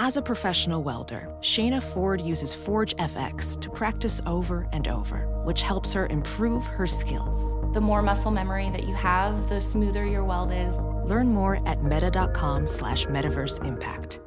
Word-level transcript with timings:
As 0.00 0.16
a 0.16 0.22
professional 0.22 0.84
welder, 0.84 1.28
Shayna 1.40 1.82
Ford 1.82 2.20
uses 2.20 2.54
Forge 2.54 2.94
FX 2.98 3.60
to 3.60 3.68
practice 3.68 4.20
over 4.26 4.68
and 4.72 4.86
over, 4.86 5.26
which 5.42 5.62
helps 5.62 5.92
her 5.92 6.06
improve 6.06 6.64
her 6.66 6.86
skills. 6.86 7.52
The 7.74 7.80
more 7.80 8.00
muscle 8.00 8.30
memory 8.30 8.70
that 8.70 8.84
you 8.84 8.94
have, 8.94 9.48
the 9.48 9.60
smoother 9.60 10.06
your 10.06 10.22
weld 10.22 10.52
is. 10.52 10.76
Learn 11.04 11.34
more 11.34 11.60
at 11.66 11.82
meta.com 11.82 12.68
slash 12.68 13.06
metaverse 13.06 13.64
impact. 13.64 14.20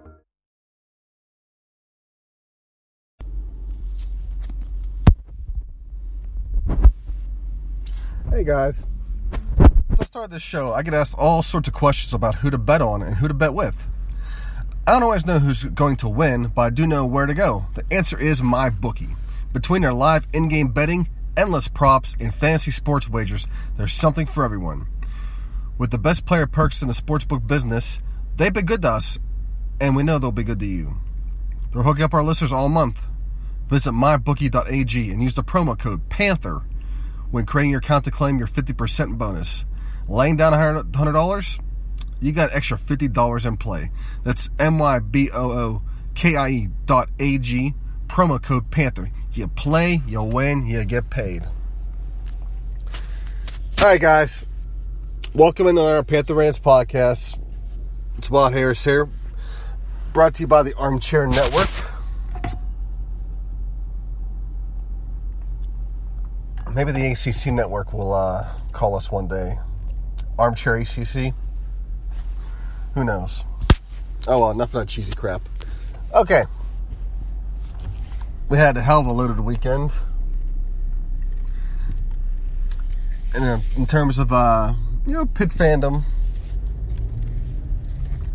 Hey 8.29 8.43
guys. 8.43 8.85
To 9.97 10.03
start 10.03 10.31
this 10.31 10.43
show, 10.43 10.73
I 10.73 10.83
get 10.83 10.93
asked 10.93 11.17
all 11.17 11.41
sorts 11.41 11.69
of 11.69 11.73
questions 11.73 12.13
about 12.13 12.35
who 12.35 12.49
to 12.49 12.57
bet 12.57 12.81
on 12.81 13.01
and 13.01 13.15
who 13.15 13.29
to 13.29 13.33
bet 13.33 13.53
with. 13.53 13.87
I 14.87 14.93
don't 14.93 15.03
always 15.03 15.27
know 15.27 15.37
who's 15.37 15.63
going 15.63 15.97
to 15.97 16.09
win, 16.09 16.47
but 16.47 16.61
I 16.61 16.69
do 16.71 16.87
know 16.87 17.05
where 17.05 17.27
to 17.27 17.35
go. 17.35 17.67
The 17.75 17.85
answer 17.91 18.19
is 18.19 18.41
my 18.41 18.71
bookie. 18.71 19.09
Between 19.53 19.83
their 19.83 19.93
live 19.93 20.27
in-game 20.33 20.69
betting, 20.69 21.07
endless 21.37 21.67
props, 21.67 22.17
and 22.19 22.33
fantasy 22.33 22.71
sports 22.71 23.07
wagers, 23.07 23.47
there's 23.77 23.93
something 23.93 24.25
for 24.25 24.43
everyone. 24.43 24.87
With 25.77 25.91
the 25.91 25.99
best 25.99 26.25
player 26.25 26.47
perks 26.47 26.81
in 26.81 26.87
the 26.87 26.95
sportsbook 26.95 27.45
business, 27.45 27.99
they've 28.37 28.51
been 28.51 28.65
good 28.65 28.81
to 28.81 28.89
us, 28.89 29.19
and 29.79 29.95
we 29.95 30.01
know 30.01 30.17
they'll 30.17 30.31
be 30.31 30.43
good 30.43 30.59
to 30.59 30.65
you. 30.65 30.97
They're 31.71 31.83
hooking 31.83 32.03
up 32.03 32.15
our 32.15 32.23
listeners 32.23 32.51
all 32.51 32.67
month. 32.67 32.99
Visit 33.67 33.91
mybookie.ag 33.91 35.11
and 35.11 35.21
use 35.21 35.35
the 35.35 35.43
promo 35.43 35.77
code 35.77 36.09
PANTHER 36.09 36.63
when 37.29 37.45
creating 37.45 37.71
your 37.71 37.79
account 37.79 38.05
to 38.05 38.11
claim 38.11 38.39
your 38.39 38.47
50% 38.47 39.17
bonus. 39.17 39.63
Laying 40.07 40.37
down 40.37 40.53
$100? 40.53 41.59
You 42.23 42.31
got 42.33 42.53
extra 42.53 42.77
$50 42.77 43.45
in 43.47 43.57
play. 43.57 43.89
That's 44.23 44.51
M-Y-B-O-O-K-I-E 44.59 45.87
dot 46.85 47.09
A-G, 47.19 47.73
promo 48.07 48.39
code 48.39 48.69
PANTHER. 48.69 49.09
You 49.33 49.47
play, 49.47 50.03
you 50.05 50.21
win, 50.21 50.67
you 50.67 50.85
get 50.85 51.09
paid. 51.09 51.47
All 53.79 53.85
right, 53.87 53.99
guys. 53.99 54.45
Welcome 55.33 55.65
into 55.65 55.81
our 55.81 56.03
Panther 56.03 56.35
Rants 56.35 56.59
podcast. 56.59 57.39
It's 58.19 58.29
Bob 58.29 58.53
Harris 58.53 58.85
here, 58.85 59.09
brought 60.13 60.35
to 60.35 60.43
you 60.43 60.47
by 60.47 60.61
the 60.61 60.75
Armchair 60.75 61.25
Network. 61.25 61.69
Maybe 66.75 66.91
the 66.91 67.07
ACC 67.07 67.47
network 67.51 67.93
will 67.93 68.13
uh, 68.13 68.47
call 68.73 68.95
us 68.95 69.11
one 69.11 69.27
day. 69.27 69.57
Armchair 70.37 70.75
ACC. 70.75 71.33
Who 72.93 73.03
knows? 73.03 73.43
Oh 74.27 74.39
well, 74.39 74.51
enough 74.51 74.73
of 74.75 74.81
that 74.81 74.87
cheesy 74.87 75.13
crap. 75.13 75.41
Okay. 76.13 76.43
We 78.49 78.57
had 78.57 78.75
a 78.75 78.81
hell 78.81 78.99
of 78.99 79.05
a 79.05 79.11
loaded 79.11 79.39
weekend. 79.39 79.91
And 83.33 83.45
in, 83.45 83.61
in 83.77 83.85
terms 83.85 84.19
of 84.19 84.33
uh, 84.33 84.73
you 85.05 85.13
know, 85.13 85.25
Pitt 85.25 85.49
fandom, 85.49 86.03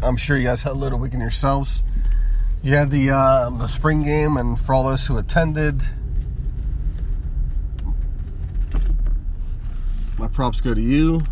I'm 0.02 0.16
sure 0.16 0.36
you 0.36 0.44
guys 0.44 0.62
had 0.62 0.72
a 0.72 0.74
loaded 0.74 1.00
weekend 1.00 1.20
yourselves. 1.20 1.82
You 2.62 2.74
had 2.74 2.90
the 2.90 3.10
uh, 3.10 3.50
the 3.50 3.66
spring 3.66 4.02
game, 4.02 4.36
and 4.36 4.58
for 4.58 4.74
all 4.74 4.84
those 4.84 5.06
who 5.06 5.18
attended, 5.18 5.82
my 10.18 10.28
props 10.28 10.60
go 10.60 10.74
to 10.74 10.80
you. 10.80 11.24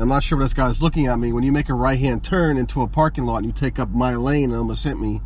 I'm 0.00 0.08
not 0.08 0.22
sure 0.22 0.38
what 0.38 0.44
this 0.44 0.54
guy's 0.54 0.80
looking 0.80 1.08
at 1.08 1.18
me. 1.18 1.32
When 1.32 1.42
you 1.42 1.50
make 1.50 1.68
a 1.68 1.74
right 1.74 1.98
hand 1.98 2.22
turn 2.22 2.56
into 2.56 2.82
a 2.82 2.86
parking 2.86 3.24
lot 3.24 3.38
and 3.38 3.46
you 3.46 3.52
take 3.52 3.78
up 3.78 3.90
my 3.90 4.14
lane, 4.14 4.52
it 4.52 4.56
almost 4.56 4.84
hit 4.84 4.96
me. 4.96 5.20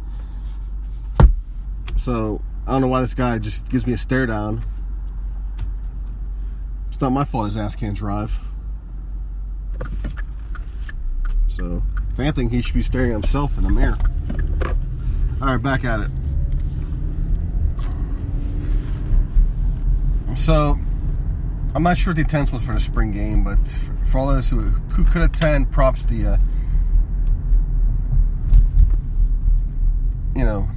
So 1.98 2.41
I 2.67 2.73
don't 2.73 2.81
know 2.81 2.89
why 2.89 3.03
this 3.03 3.14
guy 3.14 3.39
just 3.39 3.69
gives 3.69 3.87
me 3.87 3.92
a 3.92 3.98
stare 3.98 4.27
down. 4.27 4.64
It's 6.89 7.01
not 7.01 7.11
my 7.11 7.24
fault 7.24 7.47
his 7.47 7.57
ass 7.57 7.77
can't 7.77 7.97
drive. 7.97 8.36
So 11.48 11.83
if 12.13 12.18
anything, 12.18 12.48
he 12.48 12.63
should 12.63 12.74
be 12.74 12.83
staring 12.83 13.11
at 13.11 13.14
himself 13.14 13.58
in 13.58 13.64
the 13.64 13.70
mirror. 13.70 13.98
All 15.41 15.48
right, 15.48 15.63
back 15.63 15.85
at 15.85 16.01
it. 16.01 16.11
So 20.36 20.79
I'm 21.75 21.83
not 21.83 21.97
sure 21.97 22.13
the 22.13 22.21
attendance 22.21 22.53
was 22.53 22.63
for 22.63 22.75
the 22.75 22.81
spring 22.81 23.13
game, 23.13 23.45
but 23.45 23.59
for, 24.05 24.19
all 24.19 24.27
those 24.27 24.51
who, 24.51 24.61
who 24.61 25.05
could 25.05 25.23
attend, 25.23 25.73
props 25.73 26.05
to 26.05 26.15
you. 26.15 26.37
You 30.37 30.45
know, 30.45 30.69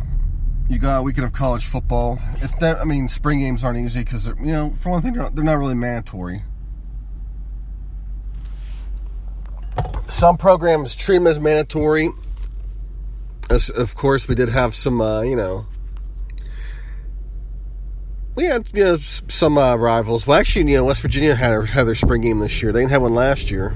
you 0.69 0.79
got 0.79 0.99
a 0.99 1.01
weekend 1.01 1.25
of 1.25 1.33
college 1.33 1.65
football. 1.65 2.19
It's 2.37 2.59
not, 2.61 2.77
I 2.77 2.85
mean, 2.85 3.09
spring 3.09 3.39
games 3.39 3.63
aren't 3.63 3.77
easy 3.77 4.03
because, 4.05 4.25
you 4.27 4.35
know, 4.37 4.73
for 4.77 4.89
one 4.89 5.01
thing, 5.01 5.13
they're 5.13 5.23
not, 5.23 5.35
they're 5.35 5.43
not 5.43 5.57
really 5.57 5.75
mandatory. 5.75 6.43
Some 10.07 10.37
programs 10.37 10.95
treat 10.95 11.17
them 11.17 11.27
as 11.27 11.39
mandatory. 11.39 12.09
As, 13.49 13.69
of 13.69 13.95
course, 13.95 14.29
we 14.29 14.35
did 14.35 14.49
have 14.49 14.73
some, 14.73 15.01
uh, 15.01 15.21
you 15.21 15.35
know, 15.35 15.67
we 18.35 18.45
had 18.45 18.69
you 18.73 18.83
know 18.83 18.97
some 18.97 19.57
uh, 19.57 19.75
rivals. 19.75 20.27
Well, 20.27 20.39
actually, 20.39 20.69
you 20.71 20.77
know, 20.77 20.85
West 20.85 21.01
Virginia 21.01 21.35
had 21.35 21.69
had 21.69 21.85
their 21.85 21.95
spring 21.95 22.21
game 22.21 22.39
this 22.39 22.61
year. 22.61 22.71
They 22.71 22.81
didn't 22.81 22.91
have 22.91 23.01
one 23.01 23.15
last 23.15 23.49
year. 23.49 23.75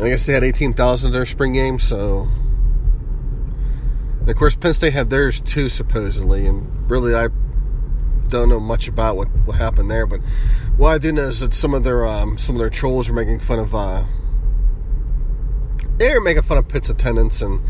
I 0.00 0.08
guess 0.08 0.24
they 0.24 0.32
had 0.32 0.42
eighteen 0.42 0.72
thousand 0.72 1.12
their 1.12 1.26
spring 1.26 1.52
game. 1.52 1.78
So, 1.78 2.28
and 4.20 4.30
of 4.30 4.36
course, 4.36 4.56
Penn 4.56 4.72
State 4.72 4.94
had 4.94 5.10
theirs 5.10 5.42
too, 5.42 5.68
supposedly. 5.68 6.46
And 6.46 6.90
really, 6.90 7.14
I 7.14 7.28
don't 8.28 8.48
know 8.48 8.60
much 8.60 8.88
about 8.88 9.16
what, 9.16 9.28
what 9.44 9.56
happened 9.56 9.90
there. 9.90 10.06
But 10.06 10.20
what 10.78 10.90
I 10.90 10.98
do 10.98 11.12
know 11.12 11.24
is 11.24 11.40
that 11.40 11.52
some 11.52 11.74
of 11.74 11.84
their 11.84 12.06
um, 12.06 12.38
some 12.38 12.56
of 12.56 12.60
their 12.60 12.70
trolls 12.70 13.10
were 13.10 13.14
making 13.14 13.40
fun 13.40 13.58
of. 13.58 13.74
Uh, 13.74 14.04
they 15.98 16.14
were 16.14 16.22
making 16.22 16.44
fun 16.44 16.56
of 16.56 16.66
Pitt's 16.66 16.88
attendance, 16.88 17.42
and 17.42 17.60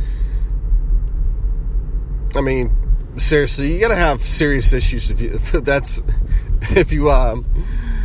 I 2.37 2.41
mean, 2.41 2.71
seriously, 3.17 3.73
you 3.73 3.81
gotta 3.81 3.97
have 3.97 4.23
serious 4.23 4.73
issues 4.73 5.11
if 5.11 5.21
you 5.21 5.31
if 5.35 5.53
that's 5.53 6.03
if 6.71 6.93
you 6.93 7.11
um, 7.11 7.45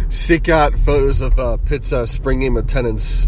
seek 0.10 0.50
out 0.50 0.74
photos 0.76 1.22
of 1.22 1.38
uh, 1.40 1.58
Pitt's 1.58 1.92
uh, 1.92 2.06
spring 2.06 2.40
game 2.40 2.58
attendance 2.58 3.28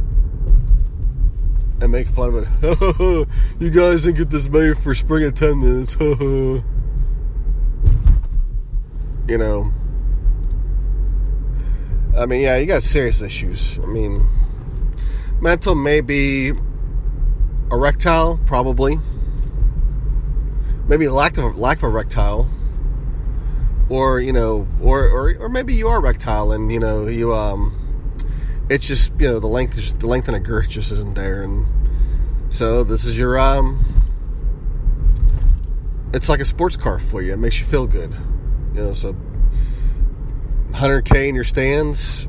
and 1.81 1.91
make 1.91 2.07
fun 2.07 2.33
of 2.33 2.47
it. 2.63 3.27
you 3.59 3.69
guys 3.69 4.03
didn't 4.03 4.17
get 4.17 4.29
this 4.29 4.49
money 4.49 4.73
for 4.73 4.95
spring 4.95 5.23
attendance. 5.25 5.95
you 5.99 6.63
know. 9.27 9.71
I 12.17 12.25
mean, 12.25 12.41
yeah, 12.41 12.57
you 12.57 12.65
got 12.65 12.81
serious 12.81 13.21
issues. 13.21 13.77
I 13.77 13.85
mean, 13.85 14.27
mental 15.39 15.75
maybe 15.75 16.51
erectile, 17.71 18.39
probably 18.47 18.97
maybe 20.87 21.07
lack 21.07 21.37
of 21.37 21.57
lack 21.57 21.77
of 21.77 21.83
a 21.83 21.89
rectile, 21.89 22.49
or 23.89 24.19
you 24.19 24.33
know, 24.33 24.67
or 24.81 25.07
or, 25.07 25.35
or 25.39 25.49
maybe 25.49 25.73
you 25.73 25.87
are 25.87 26.01
rectile 26.01 26.51
and 26.51 26.71
you 26.71 26.79
know 26.79 27.07
you 27.07 27.33
um, 27.33 27.73
it's 28.69 28.87
just 28.87 29.11
you 29.19 29.27
know 29.27 29.39
the 29.39 29.47
length 29.47 29.75
just 29.75 29.99
the 29.99 30.07
length 30.07 30.27
and 30.27 30.37
a 30.37 30.39
girth 30.39 30.69
just 30.69 30.91
isn't 30.91 31.15
there, 31.15 31.43
and 31.43 31.65
so 32.49 32.83
this 32.83 33.05
is 33.05 33.17
your 33.17 33.37
um, 33.37 33.83
it's 36.13 36.29
like 36.29 36.39
a 36.39 36.45
sports 36.45 36.77
car 36.77 36.99
for 36.99 37.21
you. 37.21 37.33
It 37.33 37.37
makes 37.37 37.59
you 37.59 37.65
feel 37.65 37.87
good, 37.87 38.15
you 38.73 38.83
know. 38.83 38.93
So 38.93 39.15
100k 40.71 41.29
in 41.29 41.35
your 41.35 41.43
stands 41.43 42.27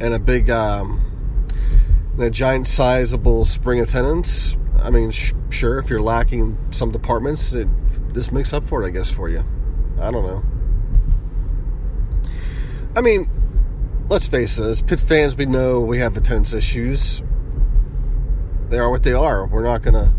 and 0.00 0.14
a 0.14 0.18
big 0.18 0.50
um, 0.50 1.00
and 2.14 2.22
a 2.22 2.30
giant 2.30 2.66
sizable 2.66 3.44
spring 3.44 3.80
attendance 3.80 4.56
I 4.82 4.90
mean, 4.90 5.10
sh- 5.10 5.32
sure, 5.50 5.78
if 5.78 5.88
you're 5.88 6.00
lacking 6.00 6.58
some 6.70 6.90
departments, 6.90 7.54
it, 7.54 7.68
this 8.12 8.32
makes 8.32 8.52
up 8.52 8.64
for 8.64 8.82
it, 8.82 8.86
I 8.86 8.90
guess, 8.90 9.10
for 9.10 9.28
you. 9.28 9.44
I 10.00 10.10
don't 10.10 10.24
know. 10.24 10.42
I 12.96 13.00
mean, 13.00 13.30
let's 14.08 14.26
face 14.28 14.58
it, 14.58 14.64
as 14.64 14.82
Pitt 14.82 15.00
fans, 15.00 15.36
we 15.36 15.46
know 15.46 15.80
we 15.80 15.98
have 15.98 16.16
attendance 16.16 16.52
issues. 16.52 17.22
They 18.68 18.78
are 18.78 18.90
what 18.90 19.02
they 19.02 19.12
are. 19.12 19.46
We're 19.46 19.62
not 19.62 19.82
going 19.82 19.94
to 19.94 20.12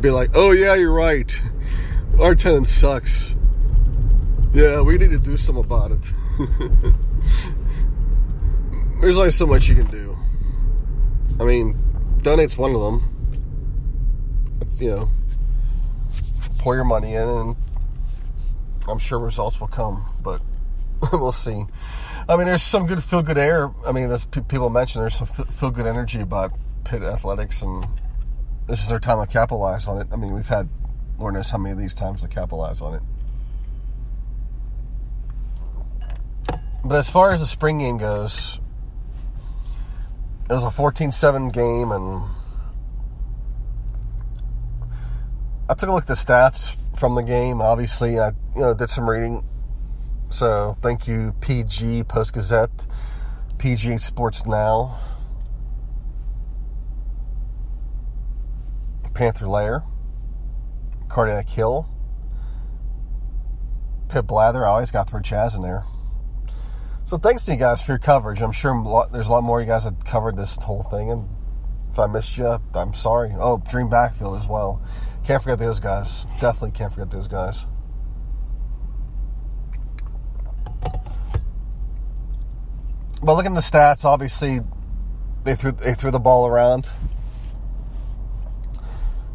be 0.00 0.10
like, 0.10 0.30
oh, 0.34 0.52
yeah, 0.52 0.74
you're 0.74 0.92
right. 0.92 1.40
Our 2.18 2.32
attendance 2.32 2.70
sucks. 2.70 3.36
Yeah, 4.52 4.80
we 4.80 4.98
need 4.98 5.10
to 5.10 5.18
do 5.18 5.36
something 5.36 5.64
about 5.64 5.92
it. 5.92 6.10
There's 9.00 9.16
only 9.16 9.30
so 9.30 9.46
much 9.46 9.68
you 9.68 9.74
can 9.74 9.86
do. 9.86 10.16
I 11.38 11.44
mean, 11.44 11.76
donate's 12.22 12.58
one 12.58 12.74
of 12.74 12.80
them 12.80 13.19
it's 14.60 14.80
you 14.80 14.90
know 14.90 15.08
pour 16.58 16.74
your 16.74 16.84
money 16.84 17.14
in 17.14 17.28
and 17.28 17.56
I'm 18.88 18.98
sure 18.98 19.18
results 19.18 19.60
will 19.60 19.68
come, 19.68 20.04
but 20.22 20.42
we'll 21.12 21.32
see. 21.32 21.64
I 22.28 22.36
mean, 22.36 22.46
there's 22.46 22.62
some 22.62 22.86
good 22.86 23.02
feel 23.02 23.22
good 23.22 23.38
air. 23.38 23.70
I 23.86 23.92
mean, 23.92 24.10
as 24.10 24.24
people 24.24 24.70
mentioned, 24.70 25.02
there's 25.02 25.16
some 25.16 25.26
feel 25.26 25.70
good 25.70 25.86
energy 25.86 26.20
about 26.20 26.52
Pitt 26.84 27.02
athletics, 27.02 27.62
and 27.62 27.86
this 28.66 28.82
is 28.82 28.88
their 28.88 28.98
time 28.98 29.24
to 29.24 29.30
capitalize 29.30 29.86
on 29.86 29.98
it. 30.00 30.08
I 30.12 30.16
mean, 30.16 30.32
we've 30.32 30.48
had 30.48 30.68
Lord 31.18 31.34
knows 31.34 31.50
how 31.50 31.58
many 31.58 31.72
of 31.72 31.78
these 31.78 31.94
times 31.94 32.22
to 32.22 32.28
capitalize 32.28 32.80
on 32.80 32.94
it. 32.94 33.02
But 36.84 36.96
as 36.96 37.10
far 37.10 37.32
as 37.32 37.40
the 37.40 37.46
spring 37.46 37.78
game 37.78 37.98
goes, 37.98 38.58
it 40.48 40.52
was 40.52 40.64
a 40.64 40.68
14-7 40.68 41.52
game, 41.52 41.92
and 41.92 42.22
I 45.70 45.74
took 45.74 45.88
a 45.88 45.92
look 45.92 46.02
at 46.02 46.08
the 46.08 46.14
stats 46.14 46.74
from 46.98 47.14
the 47.14 47.22
game. 47.22 47.60
Obviously, 47.60 48.18
I 48.18 48.30
you 48.56 48.62
know 48.62 48.74
did 48.74 48.90
some 48.90 49.08
reading. 49.08 49.44
So 50.28 50.76
thank 50.82 51.06
you, 51.06 51.32
PG 51.40 52.04
Post 52.04 52.32
Gazette, 52.34 52.86
PG 53.58 53.98
Sports 53.98 54.46
Now, 54.46 54.98
Panther 59.14 59.46
Lair, 59.46 59.84
Cardiac 61.08 61.48
Hill, 61.48 61.88
Pitt 64.08 64.26
Blather. 64.26 64.66
I 64.66 64.70
always 64.70 64.90
got 64.90 65.08
through 65.08 65.22
Chas 65.22 65.54
in 65.54 65.62
there. 65.62 65.84
So 67.04 67.16
thanks 67.16 67.44
to 67.44 67.52
you 67.52 67.58
guys 67.58 67.80
for 67.80 67.92
your 67.92 68.00
coverage. 68.00 68.42
I'm 68.42 68.50
sure 68.50 69.06
there's 69.12 69.28
a 69.28 69.30
lot 69.30 69.44
more 69.44 69.60
you 69.60 69.68
guys 69.68 69.84
have 69.84 70.04
covered 70.04 70.36
this 70.36 70.58
whole 70.60 70.82
thing, 70.82 71.12
and 71.12 71.28
if 71.92 71.98
I 72.00 72.08
missed 72.08 72.36
you, 72.36 72.60
I'm 72.74 72.92
sorry. 72.92 73.32
Oh, 73.38 73.62
Dream 73.70 73.88
Backfield 73.88 74.36
as 74.36 74.48
well. 74.48 74.82
Can't 75.24 75.42
forget 75.42 75.58
those 75.58 75.80
guys. 75.80 76.26
Definitely 76.40 76.72
can't 76.72 76.92
forget 76.92 77.10
those 77.10 77.28
guys. 77.28 77.66
But 83.22 83.34
looking 83.34 83.52
at 83.52 83.54
the 83.54 83.60
stats, 83.60 84.04
obviously 84.04 84.60
they 85.44 85.54
threw 85.54 85.72
they 85.72 85.94
threw 85.94 86.10
the 86.10 86.18
ball 86.18 86.46
around. 86.46 86.88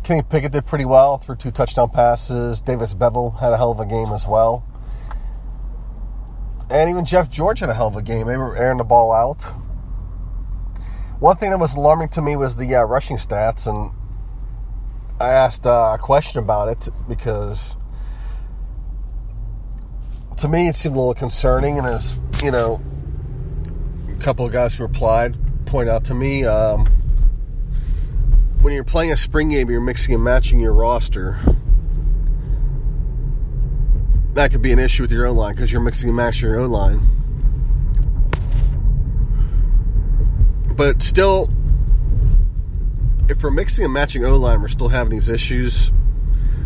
Kenny 0.04 0.22
Pickett 0.22 0.52
did 0.52 0.66
pretty 0.66 0.86
well, 0.86 1.18
threw 1.18 1.36
two 1.36 1.52
touchdown 1.52 1.90
passes. 1.90 2.62
Davis 2.62 2.94
Beville 2.94 3.32
had 3.32 3.54
a 3.54 3.58
hell 3.58 3.72
of 3.72 3.80
a 3.80 3.86
game 3.86 4.10
as 4.10 4.28
well. 4.28 4.64
And 6.70 6.90
even 6.90 7.06
Jeff 7.06 7.30
George 7.30 7.60
had 7.60 7.70
a 7.70 7.74
hell 7.74 7.88
of 7.88 7.96
a 7.96 8.02
game. 8.02 8.28
They 8.28 8.38
were 8.38 8.56
airing 8.56 8.78
the 8.78 8.84
ball 8.84 9.12
out. 9.12 9.44
One 11.20 11.38
thing 11.38 11.52
that 11.52 11.60
was 11.60 11.76
alarming 11.76 12.10
to 12.10 12.22
me 12.22 12.36
was 12.36 12.58
the 12.58 12.76
uh, 12.76 12.84
rushing 12.84 13.18
stats, 13.18 13.68
and 13.68 13.92
I 15.20 15.30
asked 15.30 15.66
uh, 15.66 15.96
a 15.96 15.98
question 15.98 16.40
about 16.40 16.68
it 16.68 16.90
because 17.08 17.76
to 20.38 20.48
me 20.48 20.68
it 20.68 20.76
seemed 20.76 20.96
a 20.96 21.00
little 21.00 21.14
concerning. 21.14 21.78
And 21.78 21.88
as 21.88 22.18
you 22.44 22.52
know, 22.52 22.82
a 24.10 24.22
couple 24.22 24.46
of 24.46 24.52
guys 24.52 24.78
who 24.78 24.84
replied 24.84 25.38
point 25.66 25.90
out 25.90 26.06
to 26.06 26.14
me 26.14 26.44
um, 26.44 26.86
when 28.62 28.74
you're 28.74 28.84
playing 28.84 29.12
a 29.12 29.18
spring 29.18 29.50
game, 29.50 29.70
you're 29.70 29.82
mixing 29.82 30.14
and 30.14 30.24
matching 30.24 30.60
your 30.60 30.74
roster 30.74 31.40
that 34.36 34.52
could 34.52 34.62
be 34.62 34.74
an 34.74 34.80
issue 34.80 35.04
with 35.04 35.12
your 35.12 35.26
O 35.26 35.32
line 35.32 35.56
because 35.56 35.72
you're 35.72 35.82
mixing 35.82 36.10
and 36.10 36.16
matching 36.16 36.50
your 36.50 36.60
O 36.60 36.66
line. 36.66 37.00
But 40.76 41.02
still, 41.02 41.50
if 43.28 43.44
we're 43.44 43.52
mixing 43.52 43.84
and 43.84 43.94
matching 43.94 44.26
O 44.26 44.38
line, 44.38 44.62
we're 44.62 44.68
still 44.68 44.90
having 44.90 45.12
these 45.12 45.30
issues. 45.30 45.92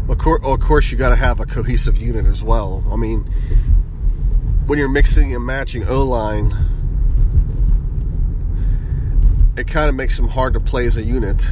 Of 0.07 0.17
course, 0.17 0.41
of 0.44 0.59
course 0.59 0.91
you 0.91 0.97
got 0.97 1.09
to 1.09 1.15
have 1.15 1.39
a 1.39 1.45
cohesive 1.45 1.97
unit 1.97 2.25
as 2.25 2.44
well. 2.44 2.83
I 2.91 2.95
mean, 2.95 3.21
when 4.65 4.77
you're 4.77 4.89
mixing 4.89 5.33
and 5.35 5.45
matching 5.45 5.88
O 5.88 6.03
line, 6.03 6.53
it 9.57 9.67
kind 9.67 9.89
of 9.89 9.95
makes 9.95 10.17
them 10.17 10.27
hard 10.27 10.53
to 10.53 10.59
play 10.59 10.85
as 10.85 10.97
a 10.97 11.03
unit. 11.03 11.47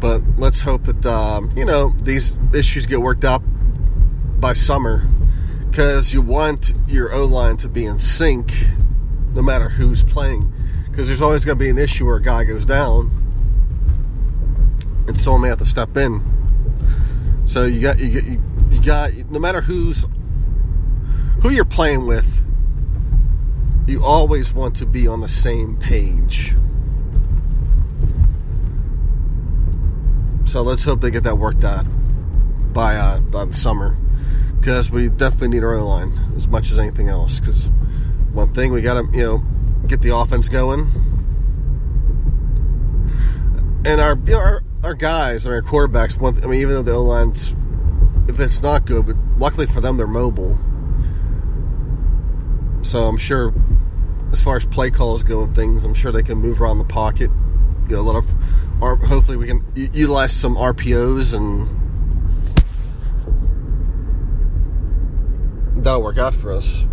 But 0.00 0.22
let's 0.36 0.60
hope 0.60 0.84
that 0.84 1.04
um, 1.06 1.50
you 1.56 1.64
know 1.64 1.90
these 2.02 2.40
issues 2.54 2.86
get 2.86 3.00
worked 3.00 3.24
out 3.24 3.42
by 4.40 4.52
summer, 4.52 5.08
because 5.78 6.12
you 6.12 6.20
want 6.20 6.74
your 6.88 7.14
O 7.14 7.24
line 7.24 7.56
to 7.56 7.68
be 7.68 7.86
in 7.86 8.00
sync, 8.00 8.52
no 9.32 9.42
matter 9.42 9.68
who's 9.68 10.02
playing. 10.02 10.52
Because 10.90 11.06
there's 11.06 11.22
always 11.22 11.44
going 11.44 11.56
to 11.56 11.64
be 11.64 11.70
an 11.70 11.78
issue 11.78 12.04
where 12.04 12.16
a 12.16 12.20
guy 12.20 12.42
goes 12.42 12.66
down, 12.66 13.12
and 15.06 15.16
someone 15.16 15.42
may 15.42 15.48
have 15.50 15.58
to 15.58 15.64
step 15.64 15.96
in. 15.96 16.20
So 17.46 17.62
you 17.62 17.80
got 17.80 18.00
you, 18.00 18.08
you, 18.08 18.42
you 18.70 18.82
got 18.82 19.12
no 19.30 19.38
matter 19.38 19.60
who's 19.60 20.04
who 21.42 21.50
you're 21.50 21.64
playing 21.64 22.08
with, 22.08 22.26
you 23.86 24.02
always 24.02 24.52
want 24.52 24.74
to 24.78 24.84
be 24.84 25.06
on 25.06 25.20
the 25.20 25.28
same 25.28 25.76
page. 25.76 26.56
So 30.44 30.62
let's 30.62 30.82
hope 30.82 31.02
they 31.02 31.12
get 31.12 31.22
that 31.22 31.38
worked 31.38 31.62
out 31.62 31.86
by, 32.72 32.96
uh, 32.96 33.20
by 33.20 33.44
the 33.44 33.52
summer. 33.52 33.96
Because 34.58 34.90
we 34.90 35.08
definitely 35.08 35.48
need 35.48 35.64
our 35.64 35.74
O 35.74 35.86
line 35.86 36.12
as 36.36 36.48
much 36.48 36.70
as 36.70 36.78
anything 36.78 37.08
else. 37.08 37.40
Because 37.40 37.70
one 38.32 38.52
thing, 38.52 38.72
we 38.72 38.82
got 38.82 38.94
to, 38.94 39.16
you 39.16 39.24
know, 39.24 39.38
get 39.86 40.00
the 40.00 40.14
offense 40.14 40.48
going. 40.48 40.90
And 43.84 44.00
our, 44.00 44.16
you 44.26 44.32
know, 44.32 44.38
our, 44.38 44.62
our 44.82 44.94
guys, 44.94 45.46
our 45.46 45.62
quarterbacks, 45.62 46.20
one, 46.20 46.36
I 46.42 46.46
mean, 46.46 46.60
even 46.60 46.74
though 46.74 46.82
the 46.82 46.92
O 46.92 47.02
line's, 47.02 47.54
if 48.28 48.38
it's 48.40 48.62
not 48.62 48.84
good, 48.84 49.06
but 49.06 49.16
luckily 49.38 49.66
for 49.66 49.80
them, 49.80 49.96
they're 49.96 50.06
mobile. 50.06 50.58
So 52.82 53.04
I'm 53.06 53.16
sure, 53.16 53.52
as 54.32 54.42
far 54.42 54.56
as 54.56 54.66
play 54.66 54.90
calls 54.90 55.22
go 55.22 55.42
and 55.42 55.54
things, 55.54 55.84
I'm 55.84 55.94
sure 55.94 56.12
they 56.12 56.22
can 56.22 56.38
move 56.38 56.60
around 56.60 56.78
the 56.78 56.84
pocket. 56.84 57.30
You 57.88 57.96
know, 57.96 58.00
a 58.00 58.02
lot 58.02 58.16
of 58.16 58.30
hopefully 58.80 59.36
we 59.36 59.46
can 59.46 59.64
utilize 59.74 60.32
some 60.32 60.56
RPOs 60.56 61.34
and 61.34 61.68
that'll 65.88 66.02
work 66.02 66.18
out 66.18 66.34
for 66.34 66.52
us. 66.52 66.84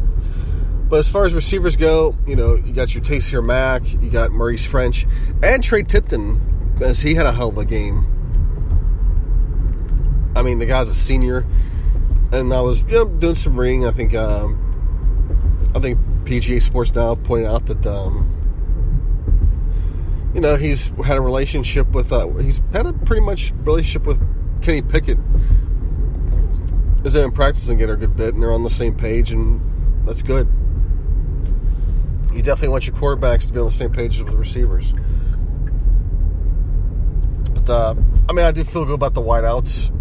But 0.88 1.00
as 1.00 1.10
far 1.10 1.26
as 1.26 1.34
receivers 1.34 1.76
go, 1.76 2.16
you 2.26 2.38
know, 2.38 2.56
you 2.56 2.72
got 2.72 2.96
your 2.96 3.04
Taysir 3.04 3.44
Mack, 3.44 3.92
you 3.92 4.10
got 4.10 4.32
Maurice 4.32 4.66
Ffrench, 4.66 5.06
and 5.44 5.62
Tre 5.62 5.84
Tipton, 5.84 6.80
as 6.82 7.02
he 7.02 7.14
had 7.14 7.26
a 7.26 7.34
hell 7.34 7.50
of 7.50 7.58
a 7.58 7.66
game. 7.66 8.06
I 10.34 10.44
mean, 10.44 10.60
the 10.60 10.66
guy's 10.66 10.88
a 10.88 10.94
senior, 10.94 11.46
and 12.32 12.54
I 12.54 12.62
was 12.62 12.84
you 12.84 12.92
know, 12.92 13.06
doing 13.06 13.36
some 13.36 13.60
reading. 13.60 13.86
I 13.86 13.92
think, 13.92 14.16
um, 14.16 14.62
I 15.76 15.80
think 15.80 16.00
PGA 16.24 16.62
Sports 16.62 16.96
Now 16.96 17.16
pointed 17.16 17.48
out 17.48 17.66
that 17.66 17.86
um, 17.86 18.32
you 20.34 20.40
know, 20.40 20.56
he's 20.56 20.88
had 21.04 21.18
a 21.18 21.22
relationship 21.22 21.90
with, 21.92 22.14
uh, 22.14 22.30
he's 22.38 22.62
had 22.72 22.86
a 22.86 22.94
pretty 22.94 23.24
much 23.24 23.52
relationship 23.66 24.08
with 24.08 24.26
Kenny 24.62 24.82
Pickett. 24.82 25.18
Is 27.06 27.14
they 27.14 27.24
in 27.24 27.32
practice 27.32 27.70
and 27.70 27.78
get 27.78 27.92
a 27.92 27.96
good 27.96 28.16
bit, 28.16 28.34
and 28.34 28.42
they're 28.42 28.52
on 28.52 28.64
the 28.64 28.70
same 28.72 28.96
page, 28.96 29.32
and 29.32 29.62
that's 30.08 30.24
good. 30.24 30.52
You 32.34 32.42
definitely 32.42 32.70
want 32.70 32.88
your 32.88 32.96
quarterbacks 32.96 33.46
to 33.46 33.54
be 33.54 33.60
on 33.60 33.68
the 33.68 33.72
same 33.72 33.92
page 33.92 34.18
with 34.18 34.32
the 34.32 34.36
receivers. 34.36 34.92
But 37.54 37.70
uh, 37.70 37.96
I 38.28 38.34
mean, 38.34 38.44
I 38.44 38.52
do 38.52 38.64
feel 38.64 38.86
good 38.86 38.96
about 38.96 39.14
the 39.14 39.22
wideouts. 39.22 39.92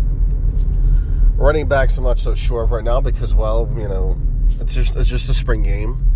Running 1.36 1.68
backs, 1.68 1.98
I'm 1.98 2.04
not 2.04 2.18
so 2.18 2.34
sure 2.34 2.62
of 2.62 2.70
right 2.70 2.82
now 2.82 3.02
because, 3.02 3.34
well, 3.34 3.70
you 3.76 3.86
know, 3.86 4.16
it's 4.58 4.74
just 4.74 4.96
it's 4.96 5.10
just 5.10 5.28
a 5.28 5.34
spring 5.34 5.62
game, 5.62 6.10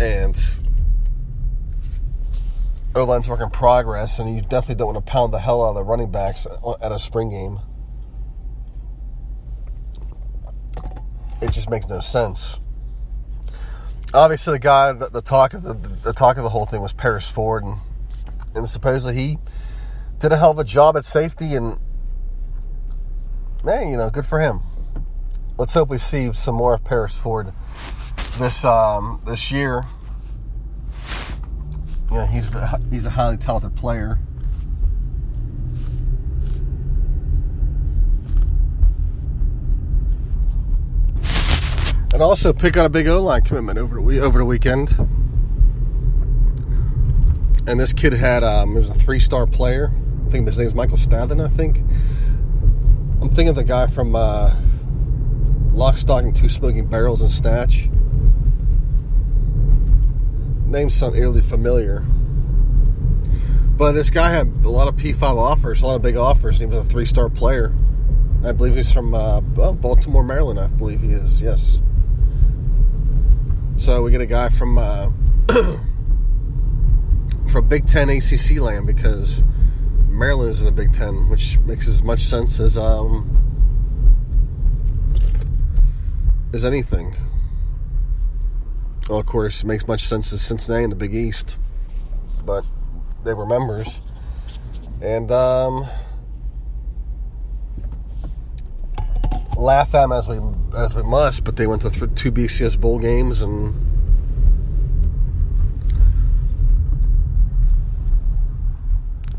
and 0.00 0.36
O 2.96 3.04
line's 3.04 3.28
work 3.28 3.40
in 3.40 3.50
progress, 3.50 4.18
and 4.18 4.34
you 4.34 4.42
definitely 4.42 4.74
don't 4.74 4.94
want 4.94 5.06
to 5.06 5.12
pound 5.12 5.32
the 5.32 5.38
hell 5.38 5.64
out 5.64 5.70
of 5.70 5.74
the 5.76 5.84
running 5.84 6.10
backs 6.10 6.44
at 6.82 6.90
a 6.90 6.98
spring 6.98 7.30
game. 7.30 7.60
It 11.42 11.52
just 11.52 11.68
makes 11.68 11.88
no 11.88 12.00
sense. 12.00 12.60
Obviously, 14.14 14.54
the 14.54 14.58
guy, 14.58 14.92
the, 14.92 15.08
the 15.08 15.22
talk 15.22 15.54
of 15.54 15.62
the, 15.62 15.74
the 15.74 16.12
talk 16.12 16.36
of 16.36 16.42
the 16.42 16.48
whole 16.48 16.66
thing 16.66 16.80
was 16.80 16.92
Paris 16.92 17.28
Ford, 17.28 17.64
and 17.64 17.76
and 18.54 18.68
supposedly 18.68 19.14
he 19.14 19.38
did 20.18 20.32
a 20.32 20.36
hell 20.36 20.52
of 20.52 20.58
a 20.58 20.64
job 20.64 20.96
at 20.96 21.04
safety, 21.04 21.54
and 21.54 21.78
man, 23.64 23.88
you 23.88 23.96
know, 23.96 24.08
good 24.08 24.26
for 24.26 24.40
him. 24.40 24.60
Let's 25.58 25.74
hope 25.74 25.88
we 25.88 25.98
see 25.98 26.32
some 26.32 26.54
more 26.54 26.74
of 26.74 26.84
Paris 26.84 27.18
Ford 27.18 27.52
this 28.38 28.64
um, 28.64 29.20
this 29.26 29.50
year 29.50 29.82
you 32.12 32.18
know, 32.18 32.26
he's 32.26 32.48
he's 32.90 33.06
a 33.06 33.10
highly 33.10 33.38
talented 33.38 33.74
player. 33.74 34.18
And 42.22 42.28
also 42.28 42.52
pick 42.52 42.76
out 42.76 42.86
a 42.86 42.88
big 42.88 43.08
O 43.08 43.20
line 43.20 43.42
commitment 43.42 43.80
over 43.80 44.00
the 44.00 44.20
over 44.20 44.38
the 44.38 44.44
weekend. 44.44 44.90
And 47.66 47.80
this 47.80 47.92
kid 47.92 48.12
had 48.12 48.44
um, 48.44 48.74
was 48.76 48.90
a 48.90 48.94
three 48.94 49.18
star 49.18 49.44
player. 49.44 49.92
I 50.24 50.30
think 50.30 50.46
his 50.46 50.56
name 50.56 50.68
is 50.68 50.74
Michael 50.76 50.98
Stathen. 50.98 51.44
I 51.44 51.48
think. 51.48 51.78
I'm 53.20 53.28
thinking 53.28 53.48
of 53.48 53.56
the 53.56 53.64
guy 53.64 53.88
from 53.88 54.14
uh, 54.14 54.54
Lock, 55.72 55.98
Stock, 55.98 56.22
and 56.22 56.36
Two 56.36 56.48
Smoking 56.48 56.86
Barrels 56.86 57.22
and 57.22 57.30
Snatch. 57.30 57.88
names 60.68 60.94
sound 60.94 61.16
eerily 61.16 61.40
familiar. 61.40 62.04
But 63.76 63.92
this 63.92 64.10
guy 64.10 64.30
had 64.30 64.46
a 64.62 64.68
lot 64.68 64.86
of 64.86 64.94
P5 64.94 65.22
offers, 65.22 65.82
a 65.82 65.88
lot 65.88 65.96
of 65.96 66.02
big 66.02 66.16
offers. 66.16 66.60
He 66.60 66.66
was 66.66 66.76
a 66.76 66.84
three 66.84 67.04
star 67.04 67.28
player. 67.28 67.74
I 68.44 68.52
believe 68.52 68.76
he's 68.76 68.92
from 68.92 69.12
uh, 69.12 69.40
Baltimore, 69.40 70.22
Maryland. 70.22 70.60
I 70.60 70.68
believe 70.68 71.00
he 71.00 71.10
is. 71.10 71.42
Yes. 71.42 71.80
So 73.82 74.00
we 74.00 74.12
get 74.12 74.20
a 74.20 74.26
guy 74.26 74.48
from 74.48 74.78
uh, 74.78 75.08
from 77.48 77.68
Big 77.68 77.84
Ten 77.88 78.08
ACC 78.10 78.60
land 78.60 78.86
because 78.86 79.42
Maryland 80.06 80.50
is 80.50 80.62
in 80.62 80.68
a 80.68 80.70
Big 80.70 80.92
Ten, 80.92 81.28
which 81.28 81.58
makes 81.58 81.88
as 81.88 82.00
much 82.00 82.20
sense 82.20 82.60
as 82.60 82.78
um, 82.78 83.26
as 86.54 86.64
anything. 86.64 87.16
Well, 89.08 89.18
of 89.18 89.26
course, 89.26 89.64
it 89.64 89.66
makes 89.66 89.88
much 89.88 90.04
sense 90.04 90.32
as 90.32 90.42
Cincinnati 90.42 90.84
in 90.84 90.90
the 90.90 90.94
Big 90.94 91.12
East, 91.12 91.58
but 92.46 92.64
they 93.24 93.34
were 93.34 93.46
members, 93.46 94.00
and 95.00 95.32
um, 95.32 95.88
laugh 99.62 99.94
at 99.94 100.02
them 100.02 100.12
as 100.12 100.28
we 100.28 100.38
as 100.76 100.94
we 100.94 101.02
must. 101.02 101.44
But 101.44 101.56
they 101.56 101.66
went 101.66 101.82
to 101.82 101.90
th- 101.90 102.14
two 102.14 102.32
BCS 102.32 102.80
bowl 102.80 102.98
games 102.98 103.42
and. 103.42 103.74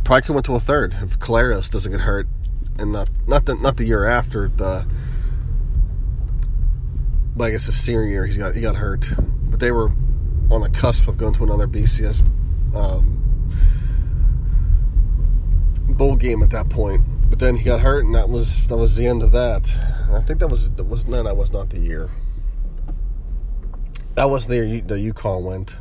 Probably 0.04 0.22
could 0.22 0.34
went 0.34 0.46
to 0.48 0.56
a 0.56 0.60
third 0.60 0.98
if 1.02 1.18
Collaros 1.18 1.72
doesn't 1.72 1.92
get 1.92 2.02
hurt, 2.02 2.28
and 2.78 2.92
not 2.92 3.10
not 3.28 3.46
the 3.46 3.56
not 3.56 3.78
the 3.78 3.86
year 3.86 4.06
after 4.06 4.50
the. 4.50 4.86
But 7.36 7.46
I 7.46 7.52
guess 7.52 7.68
the 7.68 7.72
senior 7.72 8.04
year 8.04 8.26
he 8.26 8.38
got 8.38 8.54
he 8.54 8.62
got 8.62 8.76
hurt, 8.76 9.08
but 9.50 9.60
they 9.60 9.72
were 9.72 9.92
on 10.52 10.62
the 10.62 10.70
cusp 10.70 11.08
of 11.08 11.18
going 11.18 11.34
to 11.34 11.44
another 11.44 11.68
BCS 11.68 12.22
um, 12.76 13.50
bowl 15.90 16.16
game 16.16 16.44
at 16.44 16.50
that 16.52 16.70
point. 16.70 17.02
But 17.34 17.40
then 17.40 17.56
he 17.56 17.64
got 17.64 17.80
hurt, 17.80 18.06
and 18.06 18.14
that 18.14 18.30
was 18.30 18.68
that 18.68 18.78
was 18.78 18.96
the 18.96 19.08
end 19.08 19.24
of 19.24 19.32
that. 19.32 19.76
I 20.12 20.22
think 20.22 20.40
that 20.40 20.50
was 20.50 20.70
that 20.70 20.84
was 20.84 21.08
no, 21.08 21.24
that 21.24 21.36
was 21.36 21.52
not 21.52 21.72
the 21.72 21.80
year. 21.80 22.12
That 24.14 24.26
was 24.26 24.46
the 24.46 24.58
year 24.58 24.82
the 24.82 25.12
UConn 25.12 25.42
went. 25.42 25.76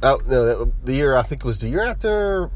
That, 0.00 0.24
no, 0.28 0.72
the 0.84 0.94
year 0.94 1.16
I 1.16 1.22
think 1.22 1.40
it 1.40 1.44
was 1.44 1.60
the 1.60 1.70
year 1.70 1.82
after. 1.82 2.52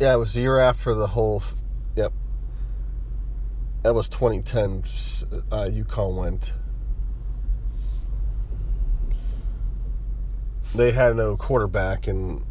Yeah, 0.00 0.14
it 0.14 0.18
was 0.18 0.32
the 0.32 0.40
year 0.40 0.58
after 0.58 0.94
the 0.94 1.08
whole. 1.08 1.42
Yep. 1.94 2.14
That 3.82 3.92
was 3.92 4.08
2010. 4.08 4.84
Uh, 5.52 5.68
UConn 5.70 6.16
went. 6.16 6.54
They 10.74 10.92
had 10.92 11.14
no 11.14 11.36
quarterback, 11.36 12.06
and 12.06 12.42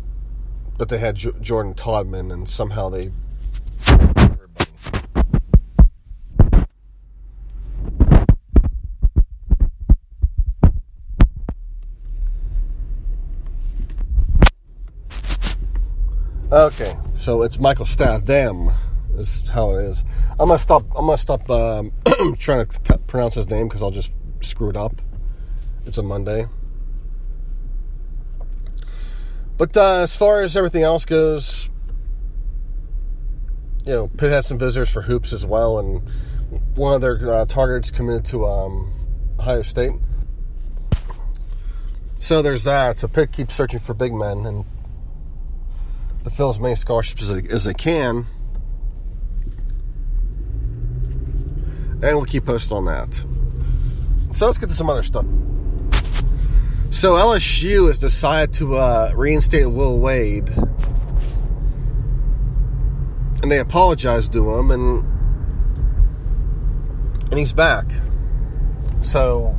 but 0.78 0.90
they 0.90 0.98
had 1.00 1.16
J- 1.16 1.32
Jordan 1.42 1.74
Todman, 1.74 2.32
and 2.32 2.48
somehow 2.48 2.90
they. 2.90 3.12
Okay, 16.50 16.96
so 17.16 17.42
it's 17.44 17.60
Michael 17.60 17.86
Stath. 17.86 18.26
Them 18.26 18.70
is 19.18 19.48
how 19.50 19.76
it 19.76 19.82
is. 19.84 20.06
I'm 20.40 20.48
gonna 20.48 20.60
stop. 20.60 20.84
I'm 20.96 21.06
gonna 21.06 21.18
stop 21.18 21.50
um, 21.50 21.92
trying 22.38 22.66
to 22.66 22.80
t- 22.84 22.94
pronounce 23.08 23.36
his 23.36 23.50
name 23.50 23.68
because 23.68 23.84
I'll 23.84 23.92
just 23.92 24.12
screw 24.42 24.70
it 24.70 24.78
up. 24.78 25.02
It's 25.86 25.98
a 25.98 26.04
Monday. 26.04 26.48
But 29.58 29.76
uh, 29.76 30.02
as 30.02 30.16
far 30.16 30.42
as 30.42 30.56
everything 30.56 30.84
else 30.84 31.04
goes, 31.04 31.70
you 33.86 33.94
know, 33.94 34.08
Pitt 34.08 34.32
had 34.32 34.46
some 34.46 34.60
visitors 34.60 34.90
for 34.90 35.02
hoops 35.02 35.34
as 35.34 35.46
well, 35.46 35.80
and 35.80 36.08
one 36.76 36.94
of 36.94 37.02
their 37.02 37.32
uh, 37.32 37.46
targets 37.46 37.90
committed 37.90 38.26
to 38.26 38.46
um, 38.46 38.94
Ohio 39.40 39.64
State. 39.64 39.94
So 42.20 42.42
there's 42.42 42.66
that. 42.66 42.98
So 42.98 43.08
Pitt 43.08 43.32
keeps 43.32 43.56
searching 43.56 43.80
for 43.80 43.94
big 43.94 44.14
men 44.14 44.46
and 44.46 44.66
to 46.24 46.30
fill 46.30 46.50
as 46.50 46.60
many 46.60 46.76
scholarships 46.76 47.24
as 47.24 47.30
they, 47.30 47.50
as 47.50 47.64
they 47.64 47.74
can. 47.74 48.26
And 52.04 52.16
we'll 52.16 52.26
keep 52.26 52.46
posted 52.46 52.74
on 52.74 52.86
that. 52.86 53.24
So 54.32 54.46
let's 54.46 54.58
get 54.58 54.70
to 54.70 54.76
some 54.76 54.90
other 54.90 55.04
stuff. 55.04 55.26
So 56.90 57.14
LSU 57.14 57.88
has 57.88 58.00
decided 58.00 58.54
to 58.56 58.78
uh, 58.78 59.12
reinstate 59.16 59.70
Will 59.70 60.00
Wade, 60.00 60.50
and 63.42 63.52
they 63.52 63.60
apologized 63.60 64.34
to 64.34 64.56
him, 64.56 64.72
and 64.72 65.06
and 67.30 67.38
he's 67.38 67.54
back. 67.54 67.86
So. 69.02 69.56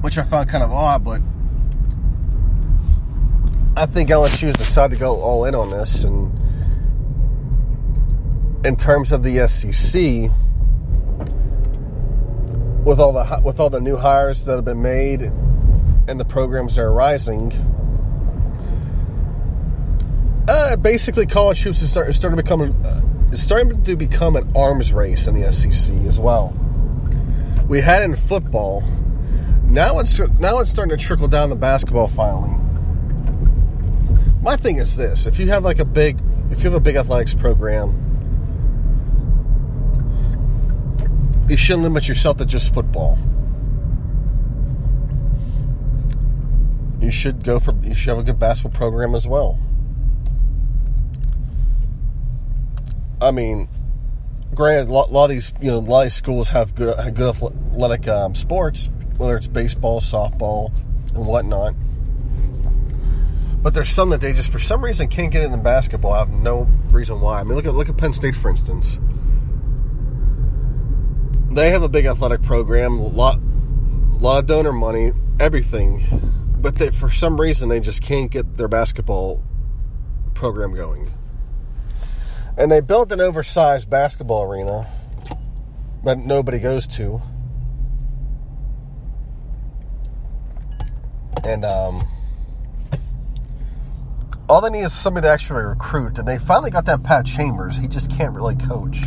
Which 0.00 0.18
I 0.18 0.24
found 0.24 0.48
kind 0.48 0.62
of 0.62 0.70
odd, 0.70 1.04
but 1.04 1.20
I 3.76 3.86
think 3.86 4.10
LSU 4.10 4.48
has 4.48 4.56
decided 4.56 4.94
to 4.94 5.00
go 5.00 5.20
all 5.20 5.44
in 5.44 5.54
on 5.54 5.70
this. 5.70 6.04
And 6.04 6.32
in 8.66 8.76
terms 8.76 9.12
of 9.12 9.22
the 9.22 9.46
SEC, 9.46 10.30
with 12.88 13.00
all 13.00 13.12
the 13.12 13.40
with 13.44 13.60
all 13.60 13.68
the 13.68 13.80
new 13.80 13.96
hires 13.96 14.46
that 14.46 14.56
have 14.56 14.64
been 14.64 14.80
made 14.80 15.20
and 15.20 16.18
the 16.18 16.24
programs 16.24 16.76
that 16.76 16.82
are 16.82 16.92
rising, 16.92 17.52
uh, 20.48 20.74
basically 20.76 21.26
college 21.26 21.60
hoops 21.60 21.82
is, 21.82 21.90
start, 21.90 22.14
starting 22.14 22.38
to 22.38 22.42
become 22.42 22.62
uh, 22.62 23.02
is 23.30 23.44
starting 23.44 23.84
to 23.84 23.94
become 23.94 24.36
an 24.36 24.50
arms 24.56 24.94
race 24.94 25.26
in 25.26 25.38
the 25.38 25.52
SEC 25.52 25.94
as 26.06 26.18
well. 26.18 26.56
We 27.68 27.82
had 27.82 28.02
in 28.02 28.16
football. 28.16 28.82
Now 29.64 29.98
it's 29.98 30.18
now 30.40 30.60
it's 30.60 30.70
starting 30.70 30.96
to 30.96 31.04
trickle 31.04 31.28
down 31.28 31.50
the 31.50 31.56
basketball 31.56 32.08
finally. 32.08 32.56
My 34.40 34.56
thing 34.56 34.76
is 34.76 34.96
this: 34.96 35.26
if 35.26 35.38
you 35.38 35.48
have 35.50 35.62
like 35.62 35.78
a 35.78 35.84
big, 35.84 36.18
if 36.50 36.64
you 36.64 36.70
have 36.70 36.74
a 36.74 36.80
big 36.80 36.96
athletics 36.96 37.34
program 37.34 38.07
you 41.48 41.56
shouldn't 41.56 41.82
limit 41.82 42.06
yourself 42.06 42.36
to 42.36 42.44
just 42.44 42.74
football. 42.74 43.18
You 47.00 47.10
should 47.10 47.42
go 47.42 47.58
for 47.58 47.74
you 47.82 47.94
should 47.94 48.10
have 48.10 48.18
a 48.18 48.22
good 48.22 48.38
basketball 48.38 48.76
program 48.76 49.14
as 49.14 49.26
well. 49.26 49.58
I 53.20 53.30
mean, 53.30 53.68
granted, 54.54 54.88
a 54.88 54.92
lot, 54.92 55.24
of 55.24 55.30
these 55.30 55.52
you 55.60 55.70
know 55.70 55.78
a 55.78 55.80
lot 55.80 56.06
of 56.06 56.12
schools 56.12 56.50
have 56.50 56.74
good 56.74 56.94
good 57.14 57.34
athletic 57.34 58.06
um, 58.08 58.34
sports, 58.34 58.90
whether 59.16 59.36
it's 59.36 59.46
baseball, 59.46 60.00
softball, 60.00 60.70
and 61.14 61.26
whatnot. 61.26 61.74
But 63.62 63.74
there's 63.74 63.88
some 63.88 64.10
that 64.10 64.20
they 64.20 64.34
just 64.34 64.52
for 64.52 64.58
some 64.58 64.84
reason 64.84 65.08
can't 65.08 65.32
get 65.32 65.42
into 65.42 65.56
basketball. 65.56 66.12
I 66.12 66.18
have 66.18 66.30
no 66.30 66.68
reason 66.90 67.20
why. 67.20 67.40
I 67.40 67.44
mean, 67.44 67.54
look 67.54 67.64
at 67.64 67.74
look 67.74 67.88
at 67.88 67.96
Penn 67.96 68.12
State 68.12 68.36
for 68.36 68.50
instance 68.50 68.98
they 71.50 71.70
have 71.70 71.82
a 71.82 71.88
big 71.88 72.04
athletic 72.04 72.42
program, 72.42 72.98
a 72.98 73.06
lot, 73.06 73.40
lot 74.20 74.38
of 74.38 74.46
donor 74.46 74.72
money, 74.72 75.12
everything, 75.40 76.04
but 76.60 76.74
they, 76.76 76.90
for 76.90 77.10
some 77.10 77.40
reason 77.40 77.68
they 77.68 77.80
just 77.80 78.02
can't 78.02 78.30
get 78.30 78.56
their 78.56 78.68
basketball 78.68 79.42
program 80.34 80.74
going. 80.74 81.10
And 82.56 82.70
they 82.70 82.80
built 82.80 83.12
an 83.12 83.20
oversized 83.20 83.88
basketball 83.88 84.42
arena 84.42 84.86
that 86.04 86.18
nobody 86.18 86.58
goes 86.58 86.86
to. 86.88 87.22
And 91.44 91.64
um, 91.64 92.06
all 94.48 94.60
they 94.60 94.70
need 94.70 94.80
is 94.80 94.92
somebody 94.92 95.26
to 95.26 95.30
actually 95.30 95.62
recruit. 95.62 96.18
And 96.18 96.26
they 96.26 96.38
finally 96.38 96.70
got 96.70 96.84
that 96.86 97.02
Pat 97.02 97.24
Chambers. 97.26 97.78
He 97.78 97.86
just 97.86 98.10
can't 98.10 98.34
really 98.34 98.56
coach. 98.56 99.04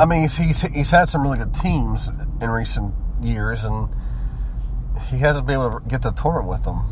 I 0.00 0.06
mean, 0.06 0.22
he's, 0.22 0.36
he's, 0.38 0.62
he's 0.62 0.90
had 0.90 1.10
some 1.10 1.22
really 1.22 1.36
good 1.36 1.52
teams 1.52 2.08
in 2.40 2.48
recent 2.48 2.94
years, 3.20 3.64
and 3.64 3.94
he 5.10 5.18
hasn't 5.18 5.46
been 5.46 5.60
able 5.60 5.78
to 5.78 5.86
get 5.86 6.00
the 6.00 6.12
tournament 6.12 6.48
with 6.48 6.64
them. 6.64 6.86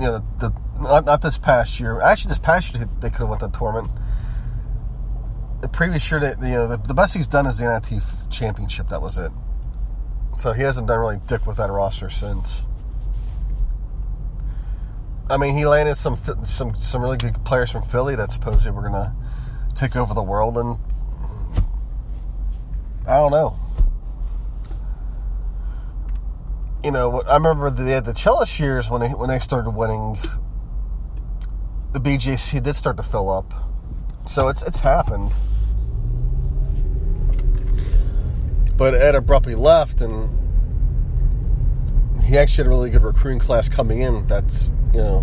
You 0.00 0.06
know, 0.06 0.24
the, 0.38 0.48
the 0.48 0.80
not, 0.80 1.04
not 1.04 1.20
this 1.20 1.36
past 1.36 1.78
year. 1.78 2.00
Actually, 2.00 2.30
this 2.30 2.38
past 2.38 2.74
year 2.74 2.88
they 3.00 3.10
could 3.10 3.18
have 3.18 3.28
went 3.28 3.40
to 3.40 3.48
the 3.48 3.58
tournament. 3.58 3.92
The 5.60 5.68
previous 5.68 6.10
year, 6.10 6.20
that 6.20 6.40
you 6.40 6.52
know, 6.52 6.66
the, 6.66 6.78
the 6.78 6.94
best 6.94 7.12
he's 7.12 7.28
done 7.28 7.44
is 7.44 7.58
the 7.58 7.66
NIT 7.66 8.02
championship. 8.30 8.88
That 8.88 9.02
was 9.02 9.18
it. 9.18 9.30
So 10.38 10.52
he 10.52 10.62
hasn't 10.62 10.88
done 10.88 11.00
really 11.00 11.18
dick 11.26 11.46
with 11.46 11.58
that 11.58 11.70
roster 11.70 12.08
since. 12.08 12.62
I 15.28 15.36
mean, 15.36 15.54
he 15.54 15.66
landed 15.66 15.96
some 15.96 16.16
some 16.44 16.74
some 16.74 17.02
really 17.02 17.18
good 17.18 17.44
players 17.44 17.70
from 17.70 17.82
Philly 17.82 18.16
that 18.16 18.30
supposedly 18.30 18.72
were 18.72 18.88
gonna 18.88 19.14
take 19.74 19.96
over 19.96 20.14
the 20.14 20.22
world, 20.22 20.56
and 20.56 20.78
I 23.06 23.16
don't 23.18 23.30
know. 23.30 23.56
You 26.82 26.90
know, 26.90 27.22
I 27.22 27.34
remember 27.34 27.70
they 27.70 27.92
had 27.92 28.04
DeChellis 28.04 28.58
years 28.60 28.90
when 28.90 29.00
they 29.00 29.08
when 29.08 29.28
they 29.28 29.38
started 29.38 29.70
winning. 29.70 30.18
The 31.92 32.00
BJC 32.00 32.62
did 32.62 32.76
start 32.76 32.96
to 32.96 33.02
fill 33.02 33.30
up, 33.30 33.52
so 34.26 34.48
it's 34.48 34.62
it's 34.62 34.80
happened. 34.80 35.32
But 38.76 38.94
Ed 38.94 39.14
abruptly 39.14 39.54
left, 39.54 40.00
and 40.00 40.28
he 42.22 42.36
actually 42.36 42.64
had 42.64 42.66
a 42.66 42.70
really 42.70 42.90
good 42.90 43.02
recruiting 43.02 43.38
class 43.38 43.68
coming 43.68 44.00
in. 44.00 44.26
That's 44.26 44.70
you 44.92 45.00
know, 45.00 45.20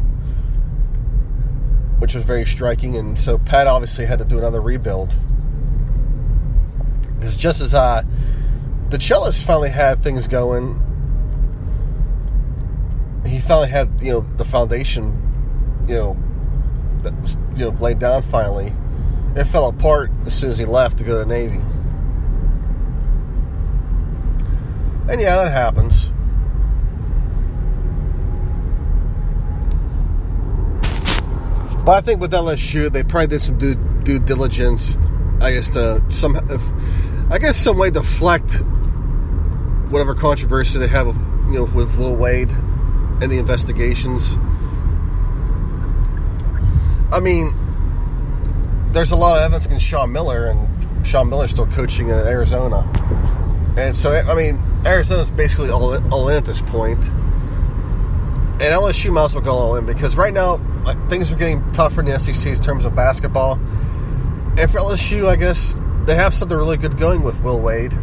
which 1.99 2.15
was 2.15 2.23
very 2.23 2.45
striking. 2.45 2.95
And 2.95 3.19
so 3.19 3.37
Pat 3.37 3.67
obviously 3.67 4.05
had 4.05 4.19
to 4.19 4.25
do 4.25 4.37
another 4.37 4.61
rebuild. 4.61 5.15
Because 7.21 7.37
just 7.37 7.61
as 7.61 7.75
uh, 7.75 8.01
DeChellis 8.89 9.43
finally 9.45 9.69
had 9.69 10.01
things 10.01 10.27
going, 10.27 10.75
he 13.27 13.39
finally 13.39 13.69
had 13.69 13.91
you 14.01 14.13
know 14.13 14.21
the 14.21 14.43
foundation, 14.43 15.85
you 15.87 15.93
know, 15.93 16.17
that 17.03 17.13
was 17.21 17.37
you 17.55 17.65
know 17.65 17.77
laid 17.79 17.99
down 17.99 18.23
finally. 18.23 18.73
It 19.35 19.43
fell 19.43 19.67
apart 19.67 20.09
as 20.25 20.33
soon 20.33 20.49
as 20.49 20.57
he 20.57 20.65
left 20.65 20.97
to 20.97 21.03
go 21.03 21.11
to 21.11 21.19
the 21.19 21.25
Navy. 21.27 21.61
And 25.07 25.21
yeah, 25.21 25.43
that 25.43 25.51
happens. 25.51 26.11
But 31.85 31.91
I 31.91 32.01
think 32.01 32.19
with 32.19 32.31
LSU, 32.31 32.91
they 32.91 33.03
probably 33.03 33.27
did 33.27 33.41
some 33.41 33.59
due, 33.59 33.75
due 34.03 34.19
diligence. 34.19 34.97
I 35.41 35.51
guess 35.51 35.71
to 35.71 36.03
some, 36.09 36.35
if, 36.35 36.61
I 37.31 37.37
guess 37.37 37.55
some 37.55 37.77
way 37.77 37.89
deflect 37.89 38.61
whatever 39.89 40.13
controversy 40.13 40.79
they 40.79 40.87
have, 40.87 41.07
you 41.47 41.53
know, 41.53 41.63
with 41.63 41.97
Will 41.97 42.13
Wade 42.13 42.49
and 42.49 43.31
the 43.31 43.37
investigations. 43.37 44.35
I 47.09 47.21
mean, 47.21 47.55
there's 48.91 49.11
a 49.11 49.15
lot 49.15 49.37
of 49.37 49.43
evidence 49.43 49.65
against 49.65 49.85
Sean 49.85 50.11
Miller, 50.11 50.47
and 50.47 51.07
Sean 51.07 51.29
Miller's 51.29 51.51
still 51.51 51.67
coaching 51.67 52.09
in 52.09 52.15
Arizona. 52.15 52.81
And 53.77 53.95
so, 53.95 54.13
I 54.13 54.35
mean, 54.35 54.61
Arizona's 54.85 55.31
basically 55.31 55.69
all, 55.69 56.03
all 56.13 56.27
in 56.27 56.35
at 56.35 56.43
this 56.43 56.59
point. 56.59 57.01
And 57.01 58.61
LSU 58.61 59.09
might 59.09 59.23
as 59.23 59.35
well 59.35 59.43
go 59.43 59.53
all 59.53 59.75
in 59.77 59.85
because 59.85 60.17
right 60.17 60.33
now, 60.33 60.57
things 61.09 61.31
are 61.31 61.37
getting 61.37 61.71
tougher 61.71 62.01
in 62.01 62.07
the 62.07 62.19
SEC 62.19 62.51
in 62.51 62.61
terms 62.61 62.83
of 62.83 62.93
basketball. 62.93 63.53
And 64.57 64.69
for 64.69 64.79
LSU, 64.79 65.29
I 65.29 65.37
guess 65.37 65.79
they 66.05 66.15
have 66.15 66.33
something 66.33 66.57
really 66.57 66.77
good 66.77 66.97
going 66.97 67.23
with 67.23 67.39
Will 67.41 67.59
Wade. 67.59 67.93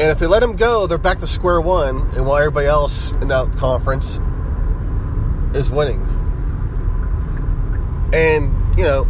And 0.00 0.12
if 0.12 0.18
they 0.18 0.26
let 0.26 0.42
him 0.42 0.56
go, 0.56 0.86
they're 0.86 0.96
back 0.96 1.18
to 1.20 1.26
square 1.26 1.60
one, 1.60 2.08
and 2.14 2.24
while 2.24 2.36
everybody 2.38 2.66
else 2.66 3.12
in 3.12 3.28
that 3.28 3.56
conference 3.56 4.20
is 5.54 5.70
winning. 5.70 6.02
And, 8.14 8.78
you 8.78 8.84
know, 8.84 9.06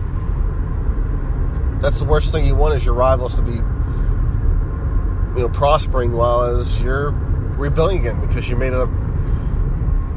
that's 1.81 1.99
the 1.99 2.05
worst 2.05 2.33
thing 2.33 2.45
you 2.45 2.57
want 2.57 2.75
is 2.75 2.85
your 2.85 2.95
rivals 2.95 3.37
to 3.37 3.43
be, 3.43 3.53
you 3.53 5.47
know, 5.47 5.51
prospering 5.53 6.13
while 6.13 6.43
as 6.43 6.81
you're 6.81 7.11
rebuilding 7.57 8.01
again 8.01 8.21
because 8.27 8.49
you 8.49 8.57
made 8.57 8.73
a 8.73 8.87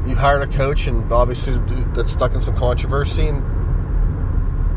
you 0.06 0.16
hired 0.16 0.42
a 0.42 0.46
coach 0.56 0.86
and 0.88 1.12
obviously 1.12 1.60
that's 1.92 2.10
stuck 2.10 2.34
in 2.34 2.40
some 2.40 2.56
controversy 2.56 3.28
and 3.28 3.51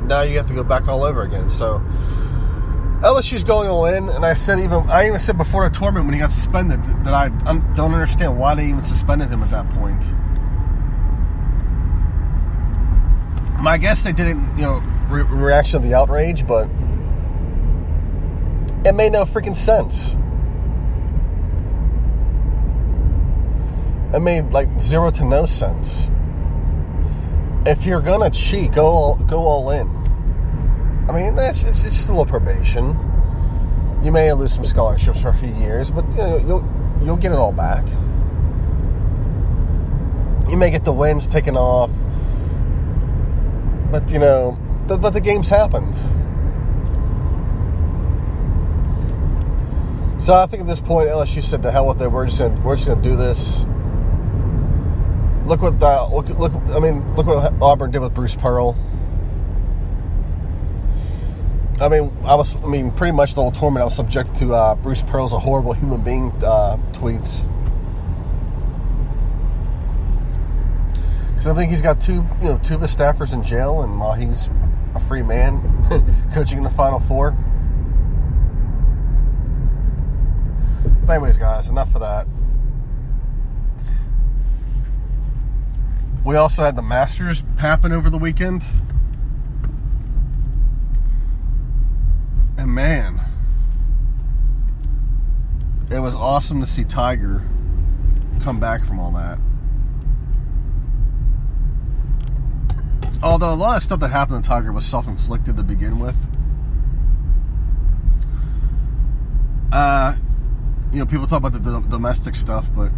now 0.07 0.21
you 0.21 0.37
have 0.37 0.47
to 0.47 0.53
go 0.53 0.63
back 0.63 0.87
all 0.87 1.03
over 1.03 1.23
again. 1.23 1.49
So 1.49 1.79
LSU's 3.01 3.43
going 3.43 3.69
all 3.69 3.85
in 3.85 4.09
and 4.09 4.25
I 4.25 4.33
said 4.33 4.59
even 4.59 4.89
I 4.89 5.07
even 5.07 5.19
said 5.19 5.37
before 5.37 5.67
the 5.67 5.75
tournament 5.75 6.05
when 6.05 6.13
he 6.13 6.19
got 6.19 6.31
suspended 6.31 6.83
that 7.03 7.13
I 7.13 7.29
don't 7.75 7.93
understand 7.93 8.39
why 8.39 8.55
they 8.55 8.65
even 8.67 8.81
suspended 8.81 9.29
him 9.29 9.43
at 9.43 9.51
that 9.51 9.69
point. 9.69 10.01
My 13.61 13.77
guess 13.77 14.03
they 14.03 14.11
didn't 14.11 14.57
you 14.57 14.63
know 14.63 14.83
re- 15.09 15.23
reaction 15.23 15.81
to 15.81 15.87
the 15.87 15.93
outrage 15.93 16.47
but 16.47 16.67
it 18.85 18.93
made 18.93 19.11
no 19.11 19.25
freaking 19.25 19.55
sense. 19.55 20.15
It 24.15 24.19
made 24.19 24.53
like 24.53 24.79
zero 24.79 25.11
to 25.11 25.25
no 25.25 25.45
sense. 25.45 26.09
If 27.67 27.83
you're 27.85 28.01
gonna 28.01 28.29
cheat, 28.29 28.73
go 28.73 28.85
all, 28.85 29.15
go 29.15 29.39
all 29.39 29.71
in. 29.71 29.87
I 31.09 31.13
mean, 31.13 31.35
that's 31.35 31.63
it's, 31.63 31.83
it's 31.83 31.95
just 31.95 32.09
a 32.09 32.11
little 32.11 32.25
probation. 32.25 32.97
You 34.03 34.11
may 34.11 34.31
lose 34.33 34.53
some 34.53 34.65
scholarships 34.65 35.21
for 35.21 35.29
a 35.29 35.33
few 35.33 35.53
years, 35.55 35.89
but 35.89 36.07
you 36.09 36.17
know, 36.17 36.37
you'll 36.37 36.99
you'll 37.01 37.17
get 37.17 37.31
it 37.31 37.37
all 37.37 37.51
back. 37.51 37.85
You 40.47 40.57
may 40.57 40.69
get 40.69 40.85
the 40.85 40.93
wins 40.93 41.27
taken 41.27 41.57
off, 41.57 41.89
but 43.91 44.11
you 44.11 44.19
know, 44.19 44.59
the, 44.85 44.97
but 44.97 45.11
the 45.11 45.21
games 45.21 45.49
happened. 45.49 45.93
So 50.21 50.33
I 50.33 50.45
think 50.45 50.61
at 50.61 50.67
this 50.67 50.81
point, 50.81 51.09
LSU 51.09 51.41
said, 51.41 51.63
"The 51.63 51.71
hell 51.71 51.87
with 51.87 52.01
it. 52.01 52.11
We're 52.11 52.27
just 52.27 52.37
gonna 52.37 52.61
we're 52.61 52.75
just 52.75 52.87
gonna 52.87 53.01
do 53.01 53.15
this." 53.15 53.65
Look 55.45 55.61
what 55.61 55.79
the 55.79 56.07
look 56.11 56.29
look. 56.29 56.53
I 56.75 56.79
mean, 56.79 57.15
look 57.15 57.27
what 57.27 57.53
Auburn 57.61 57.91
did 57.91 57.99
with 57.99 58.13
Bruce 58.13 58.35
Pearl. 58.35 58.77
I 61.81 61.89
mean, 61.89 62.15
I 62.23 62.35
was. 62.35 62.55
I 62.55 62.67
mean, 62.67 62.91
pretty 62.91 63.11
much 63.11 63.35
the 63.35 63.41
whole 63.41 63.51
tournament, 63.51 63.81
I 63.81 63.85
was 63.85 63.95
subjected 63.95 64.35
to 64.37 64.53
uh, 64.53 64.75
Bruce 64.75 65.03
Pearl's 65.03 65.33
"a 65.33 65.39
horrible 65.39 65.73
human 65.73 66.01
being" 66.01 66.31
uh, 66.43 66.77
tweets. 66.91 67.49
Because 71.29 71.47
I 71.47 71.53
think 71.53 71.69
he's 71.69 71.81
got 71.81 71.99
two, 71.99 72.25
you 72.41 72.49
know, 72.49 72.59
two 72.63 72.75
of 72.75 72.81
his 72.81 72.95
staffers 72.95 73.33
in 73.33 73.43
jail, 73.43 73.81
and 73.81 73.99
while 73.99 74.13
he's 74.13 74.49
a 74.95 74.99
free 75.01 75.21
man, 75.21 75.61
coaching 76.33 76.59
in 76.59 76.63
the 76.63 76.69
Final 76.69 76.99
Four. 76.99 77.31
But 81.05 81.13
anyways, 81.13 81.37
guys, 81.37 81.67
enough 81.67 81.93
of 81.93 82.01
that. 82.01 82.25
We 86.25 86.37
also 86.37 86.63
had 86.63 86.75
the 86.75 86.81
Masters 86.81 87.43
happen 87.59 87.91
over 87.91 88.09
the 88.09 88.17
weekend. 88.17 88.65
And 92.57 92.71
man, 92.71 93.21
it 95.91 95.99
was 95.99 96.15
awesome 96.15 96.61
to 96.61 96.65
see 96.65 96.83
Tiger 96.83 97.43
come 98.41 98.59
back 98.59 98.83
from 98.85 98.99
all 98.99 99.11
that. 99.11 99.37
Although 103.21 103.53
a 103.53 103.55
lot 103.55 103.77
of 103.77 103.83
stuff 103.83 103.99
that 103.99 104.09
happened 104.09 104.43
to 104.43 104.49
Tiger 104.49 104.71
was 104.71 104.85
self 104.85 105.07
inflicted 105.07 105.57
to 105.57 105.63
begin 105.63 105.99
with. 105.99 106.15
Uh, 109.71 110.15
you 110.91 110.97
know, 110.97 111.05
people 111.05 111.27
talk 111.27 111.43
about 111.43 111.53
the 111.53 111.81
domestic 111.81 112.33
stuff, 112.33 112.67
but 112.75 112.91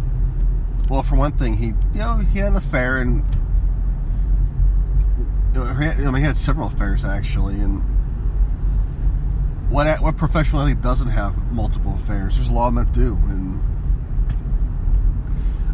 well, 0.88 1.02
for 1.02 1.16
one 1.16 1.32
thing, 1.32 1.54
he 1.54 1.66
you 1.66 1.74
know 1.94 2.16
he 2.16 2.38
had 2.38 2.52
an 2.52 2.56
affair 2.56 2.98
and 2.98 3.24
you 5.54 6.04
know, 6.04 6.12
he 6.12 6.22
had 6.22 6.36
several 6.36 6.68
affairs 6.68 7.04
actually, 7.04 7.54
and 7.54 7.82
what 9.70 10.00
what 10.00 10.16
professional 10.16 10.62
athlete 10.62 10.80
doesn't 10.80 11.08
have 11.08 11.52
multiple 11.52 11.94
affairs? 11.94 12.36
There's 12.36 12.48
a 12.48 12.52
lot 12.52 12.68
of 12.68 12.74
them 12.74 12.84
that 12.84 12.94
do, 12.94 13.14
and 13.28 13.60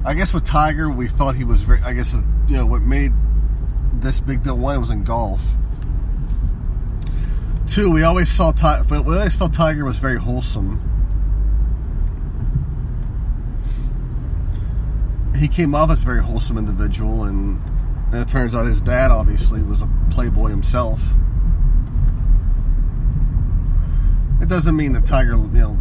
I 0.04 0.14
guess 0.14 0.34
with 0.34 0.44
Tiger, 0.44 0.90
we 0.90 1.08
felt 1.08 1.36
he 1.36 1.44
was 1.44 1.62
very. 1.62 1.80
I 1.82 1.92
guess 1.92 2.14
you 2.48 2.56
know 2.56 2.66
what 2.66 2.82
made 2.82 3.12
this 3.94 4.20
big 4.20 4.42
deal. 4.42 4.56
One, 4.56 4.80
was 4.80 4.90
in 4.90 5.04
golf. 5.04 5.42
Two, 7.66 7.90
we 7.90 8.02
always 8.02 8.28
saw 8.28 8.52
Tiger, 8.52 8.84
but 8.84 9.04
we 9.04 9.16
always 9.16 9.34
felt 9.34 9.52
Tiger 9.52 9.84
was 9.84 9.98
very 9.98 10.18
wholesome 10.18 10.93
he 15.36 15.48
came 15.48 15.74
off 15.74 15.90
as 15.90 16.02
a 16.02 16.04
very 16.04 16.22
wholesome 16.22 16.58
individual, 16.58 17.24
and, 17.24 17.60
and 18.12 18.22
it 18.22 18.28
turns 18.28 18.54
out 18.54 18.66
his 18.66 18.80
dad 18.80 19.10
obviously 19.10 19.62
was 19.62 19.82
a 19.82 19.88
playboy 20.10 20.48
himself. 20.48 21.00
It 24.40 24.48
doesn't 24.48 24.76
mean 24.76 24.92
that 24.92 25.06
Tiger, 25.06 25.32
you 25.32 25.48
know, 25.48 25.78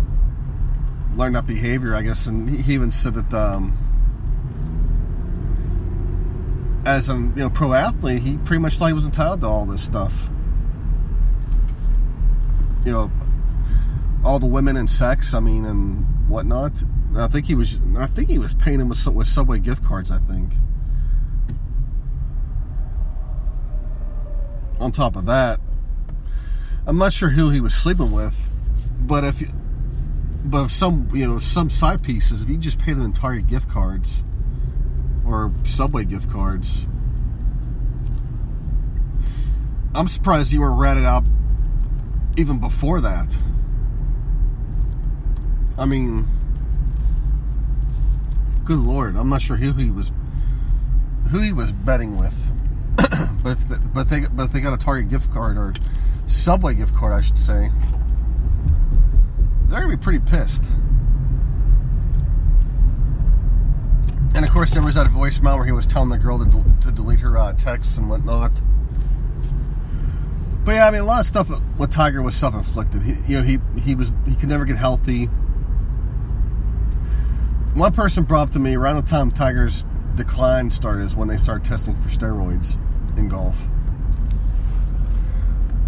learned 1.15 1.35
that 1.35 1.45
behavior, 1.45 1.95
I 1.95 2.01
guess, 2.01 2.25
and 2.25 2.49
he 2.49 2.73
even 2.73 2.91
said 2.91 3.13
that 3.15 3.33
um, 3.33 3.77
as 6.85 7.09
a 7.09 7.13
you 7.13 7.33
know 7.35 7.49
pro 7.49 7.73
athlete, 7.73 8.21
he 8.21 8.37
pretty 8.37 8.61
much 8.61 8.77
thought 8.77 8.87
he 8.87 8.93
was 8.93 9.05
entitled 9.05 9.41
to 9.41 9.47
all 9.47 9.65
this 9.65 9.83
stuff. 9.83 10.29
You 12.85 12.91
know, 12.91 13.11
all 14.23 14.39
the 14.39 14.47
women 14.47 14.77
and 14.77 14.89
sex, 14.89 15.33
I 15.33 15.39
mean, 15.39 15.65
and 15.65 16.05
whatnot 16.27 16.83
I 17.15 17.27
think 17.27 17.45
he 17.45 17.55
was. 17.55 17.79
I 17.97 18.07
think 18.07 18.29
he 18.29 18.39
was 18.39 18.53
paying 18.53 18.79
him 18.79 18.89
with, 18.89 19.05
with 19.07 19.27
Subway 19.27 19.59
gift 19.59 19.83
cards. 19.83 20.11
I 20.11 20.19
think. 20.19 20.53
On 24.79 24.91
top 24.91 25.15
of 25.15 25.27
that, 25.27 25.59
I'm 26.85 26.97
not 26.97 27.13
sure 27.13 27.29
who 27.29 27.49
he 27.51 27.61
was 27.61 27.73
sleeping 27.73 28.11
with, 28.11 28.35
but 28.99 29.23
if, 29.23 29.39
you, 29.39 29.47
but 30.43 30.65
if 30.65 30.71
some 30.71 31.09
you 31.13 31.25
know 31.25 31.39
some 31.39 31.69
side 31.69 32.03
pieces, 32.03 32.41
if 32.41 32.49
you 32.49 32.57
just 32.57 32.79
pay 32.79 32.93
them 32.93 33.03
entire 33.03 33.39
gift 33.39 33.69
cards 33.69 34.23
or 35.25 35.53
Subway 35.63 36.03
gift 36.03 36.29
cards, 36.29 36.87
I'm 39.95 40.07
surprised 40.07 40.51
you 40.51 40.61
were 40.61 40.73
ratted 40.73 41.05
out 41.05 41.23
even 42.37 42.59
before 42.59 42.99
that. 43.01 43.33
I 45.77 45.85
mean, 45.85 46.27
good 48.65 48.79
lord, 48.79 49.15
I'm 49.15 49.29
not 49.29 49.41
sure 49.41 49.57
who 49.57 49.73
he 49.73 49.91
was 49.91 50.11
who 51.31 51.39
he 51.39 51.53
was 51.53 51.71
betting 51.71 52.17
with. 52.17 52.35
but 52.95 53.51
if 53.51 53.67
the, 53.67 53.81
but 53.93 54.09
they 54.09 54.21
but 54.33 54.53
they 54.53 54.61
got 54.61 54.73
a 54.73 54.77
Target 54.77 55.09
gift 55.09 55.31
card 55.33 55.57
or 55.57 55.73
Subway 56.27 56.75
gift 56.75 56.95
card, 56.95 57.13
I 57.13 57.21
should 57.21 57.39
say, 57.39 57.69
they're 59.67 59.81
gonna 59.81 59.89
be 59.89 60.01
pretty 60.01 60.19
pissed. 60.19 60.63
And 64.35 64.43
of 64.43 64.51
course, 64.51 64.71
there 64.71 64.81
was 64.81 64.95
that 64.95 65.07
voicemail 65.07 65.57
where 65.57 65.65
he 65.65 65.71
was 65.71 65.85
telling 65.85 66.09
the 66.09 66.17
girl 66.17 66.39
to, 66.39 66.45
del- 66.45 66.77
to 66.81 66.91
delete 66.91 67.19
her 67.19 67.37
uh, 67.37 67.53
texts 67.53 67.97
and 67.97 68.09
whatnot. 68.09 68.51
But 70.63 70.75
yeah, 70.75 70.87
I 70.87 70.91
mean, 70.91 71.01
a 71.01 71.05
lot 71.05 71.19
of 71.19 71.25
stuff 71.25 71.49
with 71.77 71.91
Tiger 71.91 72.21
was 72.21 72.35
self-inflicted. 72.35 73.03
He, 73.03 73.13
you 73.27 73.37
know, 73.37 73.43
he 73.43 73.59
he 73.81 73.95
was 73.95 74.13
he 74.25 74.35
could 74.35 74.49
never 74.49 74.65
get 74.65 74.77
healthy. 74.77 75.29
One 77.75 77.91
person 77.91 78.23
brought 78.23 78.49
up 78.49 78.49
to 78.51 78.59
me 78.59 78.75
around 78.75 78.97
the 78.97 79.09
time 79.09 79.31
Tiger's 79.31 79.83
decline 80.13 80.69
started 80.69 81.05
is 81.05 81.15
when 81.15 81.27
they 81.27 81.37
started 81.37 81.65
testing 81.65 81.95
for 82.03 82.09
steroids 82.09 82.77
in 83.17 83.29
golf. 83.29 83.57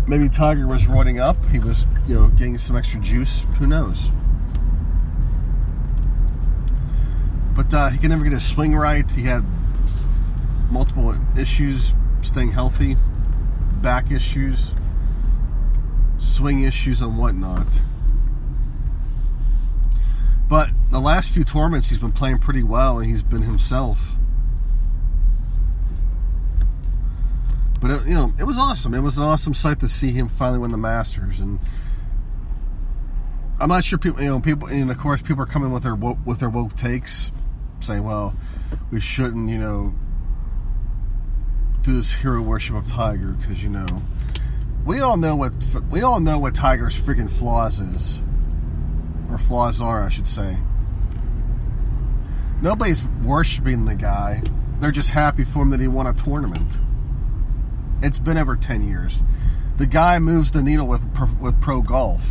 Maybe 0.07 0.27
Tiger 0.27 0.65
was 0.65 0.87
roiding 0.87 1.21
up. 1.21 1.37
He 1.45 1.59
was, 1.59 1.85
you 2.07 2.15
know, 2.15 2.27
getting 2.29 2.57
some 2.57 2.75
extra 2.75 2.99
juice. 2.99 3.45
Who 3.59 3.67
knows? 3.67 4.09
But 7.55 7.71
uh, 7.71 7.89
he 7.89 7.99
could 7.99 8.09
never 8.09 8.23
get 8.23 8.33
his 8.33 8.45
swing 8.45 8.75
right. 8.75 9.09
He 9.11 9.21
had 9.21 9.45
multiple 10.71 11.15
issues 11.37 11.93
staying 12.21 12.51
healthy 12.51 12.97
back 13.81 14.11
issues, 14.11 14.73
swing 16.17 16.63
issues, 16.63 17.01
and 17.01 17.15
whatnot. 17.17 17.67
But 20.47 20.69
the 20.91 20.99
last 20.99 21.31
few 21.31 21.43
tournaments, 21.43 21.89
he's 21.89 21.97
been 21.99 22.11
playing 22.11 22.39
pretty 22.39 22.63
well, 22.63 22.99
and 22.99 23.09
he's 23.09 23.23
been 23.23 23.41
himself. 23.41 23.99
But 27.81 27.91
it, 27.91 28.07
you 28.07 28.13
know, 28.13 28.33
it 28.39 28.43
was 28.43 28.57
awesome. 28.57 28.93
It 28.93 28.99
was 28.99 29.17
an 29.17 29.23
awesome 29.23 29.53
sight 29.53 29.79
to 29.79 29.89
see 29.89 30.11
him 30.11 30.27
finally 30.27 30.59
win 30.59 30.71
the 30.71 30.77
Masters, 30.77 31.39
and 31.39 31.59
I'm 33.59 33.69
not 33.69 33.83
sure 33.83 33.97
people. 33.97 34.21
You 34.21 34.29
know, 34.29 34.39
people, 34.39 34.67
and 34.67 34.89
of 34.91 34.97
course, 34.97 35.21
people 35.21 35.43
are 35.43 35.47
coming 35.47 35.71
with 35.71 35.83
their 35.83 35.95
woke, 35.95 36.17
with 36.25 36.39
their 36.39 36.49
woke 36.49 36.75
takes, 36.75 37.31
saying, 37.79 38.03
"Well, 38.03 38.35
we 38.91 38.99
shouldn't," 38.99 39.49
you 39.49 39.57
know, 39.57 39.93
do 41.81 41.95
this 41.97 42.11
hero 42.11 42.41
worship 42.41 42.75
of 42.75 42.87
Tiger 42.87 43.33
because 43.39 43.63
you 43.63 43.69
know 43.69 43.85
we 44.85 45.01
all 45.01 45.17
know 45.17 45.35
what 45.35 45.53
we 45.91 46.01
all 46.01 46.19
know 46.19 46.39
what 46.39 46.55
Tiger's 46.55 46.99
freaking 46.99 47.29
flaws 47.29 47.79
is, 47.79 48.21
or 49.29 49.37
flaws 49.37 49.81
are, 49.81 50.03
I 50.03 50.09
should 50.09 50.27
say. 50.27 50.57
Nobody's 52.61 53.03
worshiping 53.23 53.85
the 53.85 53.95
guy; 53.95 54.41
they're 54.79 54.91
just 54.91 55.09
happy 55.09 55.43
for 55.43 55.63
him 55.63 55.69
that 55.71 55.79
he 55.79 55.87
won 55.87 56.07
a 56.07 56.13
tournament. 56.13 56.77
It's 58.01 58.19
been 58.19 58.37
over 58.37 58.55
ten 58.55 58.87
years. 58.87 59.23
The 59.77 59.85
guy 59.85 60.19
moves 60.19 60.51
the 60.51 60.61
needle 60.61 60.87
with 60.87 61.03
with 61.39 61.59
pro 61.61 61.81
golf. 61.81 62.25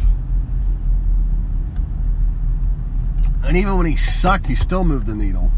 And 3.44 3.58
even 3.58 3.76
when 3.76 3.86
he 3.86 3.96
sucked, 3.96 4.46
he 4.46 4.56
still 4.56 4.84
moved 4.84 5.06
the 5.06 5.14
needle. 5.14 5.52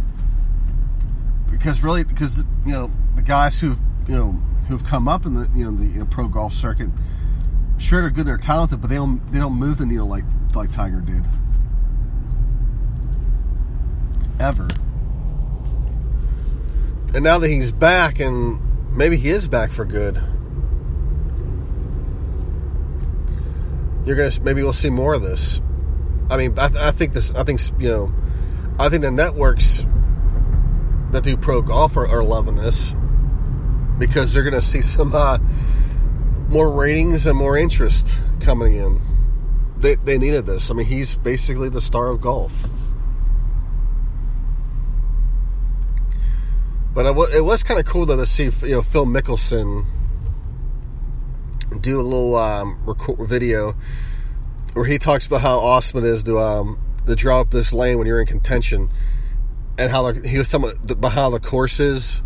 Because 1.49 1.83
really, 1.83 2.03
because 2.03 2.39
you 2.39 2.73
know 2.73 2.91
the 3.15 3.23
guys 3.23 3.61
who've, 3.61 3.79
you 4.09 4.15
know 4.15 4.33
who've 4.69 4.85
come 4.85 5.07
up 5.07 5.25
in 5.25 5.35
the 5.35 5.49
you 5.55 5.65
know 5.65 5.71
the 5.71 5.87
you 5.87 5.99
know, 6.01 6.05
pro 6.07 6.27
golf 6.27 6.53
circuit, 6.53 6.91
sure 7.79 8.01
they're 8.01 8.11
good, 8.11 8.27
they're 8.27 8.37
talented, 8.37 8.81
but 8.81 8.91
they 8.91 8.97
don't 8.97 9.27
they 9.33 9.39
don't 9.39 9.55
move 9.55 9.79
the 9.79 9.87
needle 9.87 10.09
like 10.09 10.25
like 10.57 10.73
Tiger 10.73 11.01
did. 11.01 11.25
Ever. 14.41 14.69
And 17.15 17.23
now 17.23 17.39
that 17.39 17.49
he's 17.49 17.73
back, 17.73 18.21
and 18.21 18.61
maybe 18.95 19.17
he 19.17 19.29
is 19.29 19.49
back 19.49 19.71
for 19.71 19.85
good, 19.85 20.21
you're 24.05 24.17
gonna 24.17 24.31
maybe 24.43 24.63
we'll 24.63 24.73
see 24.73 24.91
more 24.91 25.15
of 25.15 25.23
this. 25.23 25.61
I 26.31 26.37
mean, 26.37 26.59
I, 26.59 26.71
I 26.79 26.91
think 26.91 27.13
this. 27.13 27.35
I 27.35 27.45
think 27.45 27.61
you 27.79 27.89
know, 27.89 28.13
I 28.79 28.89
think 28.89 29.03
the 29.03 29.11
networks 29.11 29.87
that 31.13 31.25
do 31.25 31.37
pro 31.37 31.63
golf 31.63 31.97
are, 31.97 32.07
are 32.07 32.23
loving 32.23 32.57
this 32.57 32.95
because 33.99 34.33
they're 34.33 34.49
to 34.51 34.63
see 34.63 34.83
some 34.83 35.15
uh, 35.15 35.39
more 36.49 36.71
ratings 36.71 37.27
and 37.27 37.37
more 37.37 37.57
interest 37.57 38.17
coming 38.41 38.75
in. 38.75 39.01
They, 39.79 39.97
they 39.97 40.19
needed 40.19 40.47
this. 40.47 40.71
I 40.71 40.75
mean, 40.75 40.87
he's 40.87 41.17
basically 41.17 41.69
the 41.69 41.81
star 41.81 42.09
of 42.09 42.21
golf. 42.21 42.67
But 46.95 47.07
it 47.35 47.45
was 47.45 47.63
kind 47.63 47.79
of 47.79 47.85
cool 47.85 48.07
though 48.07 48.17
to 48.17 48.25
see 48.25 48.45
you 48.63 48.77
know 48.77 48.83
Phil 48.83 49.05
Mickelson 49.05 49.85
do 51.81 52.01
a 52.01 52.03
little 52.03 52.37
um, 52.37 52.79
record 52.87 53.29
video 53.29 53.75
where 54.73 54.87
he 54.87 54.97
talks 54.99 55.27
about 55.27 55.43
how 55.43 55.59
awesome 55.59 56.03
it 56.03 56.09
is 56.09 56.25
to 56.25 56.39
um, 56.39 56.79
to 57.05 57.15
draw 57.15 57.43
up 57.43 57.51
this 57.51 57.75
lane 57.75 57.99
when 57.99 58.07
you're 58.07 58.21
in 58.21 58.27
contention, 58.27 58.89
and 59.77 59.91
how 59.91 60.11
the, 60.11 60.27
he 60.27 60.39
was 60.39 60.49
talking 60.49 60.73
about 60.89 61.13
how 61.13 61.29
the 61.29 61.39
course 61.39 61.81
is 61.81 62.23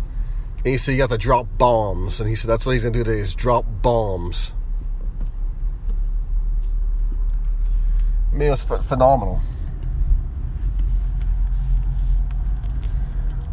and 0.63 0.67
he 0.67 0.77
said 0.77 0.91
you 0.91 0.99
got 0.99 1.09
to 1.09 1.17
drop 1.17 1.47
bombs, 1.57 2.19
and 2.19 2.29
he 2.29 2.35
said 2.35 2.49
that's 2.49 2.67
what 2.67 2.73
he's 2.73 2.83
going 2.83 2.93
to 2.93 2.99
do 2.99 3.03
today 3.03 3.19
is 3.19 3.33
drop 3.33 3.65
bombs. 3.81 4.53
I 8.33 8.43
it 8.43 8.49
was 8.49 8.65
ph- 8.65 8.81
phenomenal. 8.81 9.41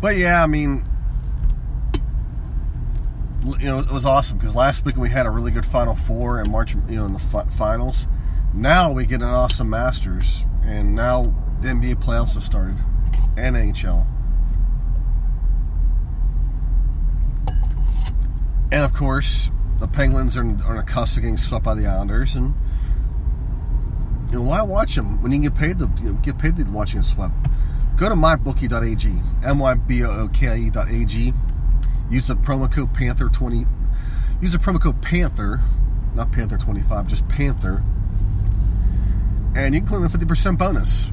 But 0.01 0.17
yeah, 0.17 0.43
I 0.43 0.47
mean, 0.47 0.85
you 3.59 3.67
know, 3.67 3.81
it 3.81 3.91
was 3.91 4.05
awesome 4.05 4.39
because 4.39 4.55
last 4.55 4.85
week 4.85 4.97
we 4.97 5.09
had 5.09 5.27
a 5.27 5.31
really 5.31 5.51
good 5.51 5.67
Final 5.67 5.97
Four 5.97 6.39
and 6.39 6.51
March, 6.51 6.75
you 6.75 6.97
know, 6.97 7.07
in 7.07 7.13
the 7.13 7.19
fi- 7.19 7.45
finals. 7.47 8.07
Now 8.55 8.93
we 8.93 9.05
get 9.05 9.21
an 9.21 9.29
awesome 9.29 9.69
Masters, 9.69 10.45
and 10.65 10.95
now 10.95 11.35
the 11.61 11.69
NBA 11.69 11.97
playoffs 11.97 12.35
have 12.35 12.45
started, 12.45 12.77
and 13.37 13.57
NHL. 13.57 14.07
And 18.71 18.85
of 18.85 18.93
course, 18.93 19.51
the 19.81 19.89
Penguins 19.89 20.37
are, 20.37 20.45
are 20.45 20.73
on 20.73 20.79
a 20.79 20.83
cusp 20.83 21.17
of 21.17 21.23
getting 21.23 21.37
swept 21.37 21.65
by 21.65 21.75
the 21.75 21.87
Islanders, 21.87 22.37
and 22.37 22.55
know 24.33 24.43
why 24.43 24.63
watch 24.63 24.95
them 24.95 25.23
when 25.23 25.33
you 25.33 25.39
get 25.41 25.55
paid 25.55 25.79
to 25.79 25.87
get 26.23 26.39
paid 26.39 26.57
to 26.57 26.65
watch 26.65 26.95
a 26.95 27.03
swept? 27.03 27.35
Go 27.97 28.09
to 28.09 28.15
mybookie.ag, 28.15 29.23
m 29.45 29.59
y 29.59 29.75
b 29.75 30.05
o 30.05 30.11
o 30.11 30.29
k 30.29 30.49
i 30.49 30.57
e.ag. 30.57 31.33
Use 32.11 32.27
the 32.27 32.35
promo 32.35 32.71
code 32.71 32.93
Panther 32.95 33.29
twenty. 33.29 33.67
Use 34.41 34.53
the 34.53 34.59
promo 34.59 34.81
code 34.81 35.03
Panther, 35.03 35.61
not 36.15 36.31
Panther 36.33 36.59
twenty 36.59 36.83
five, 36.83 37.07
just 37.07 37.27
Panther, 37.29 37.83
and 39.57 39.75
you 39.75 39.81
can 39.81 39.89
claim 39.89 40.05
a 40.05 40.09
fifty 40.09 40.27
percent 40.27 40.59
bonus. 40.59 41.11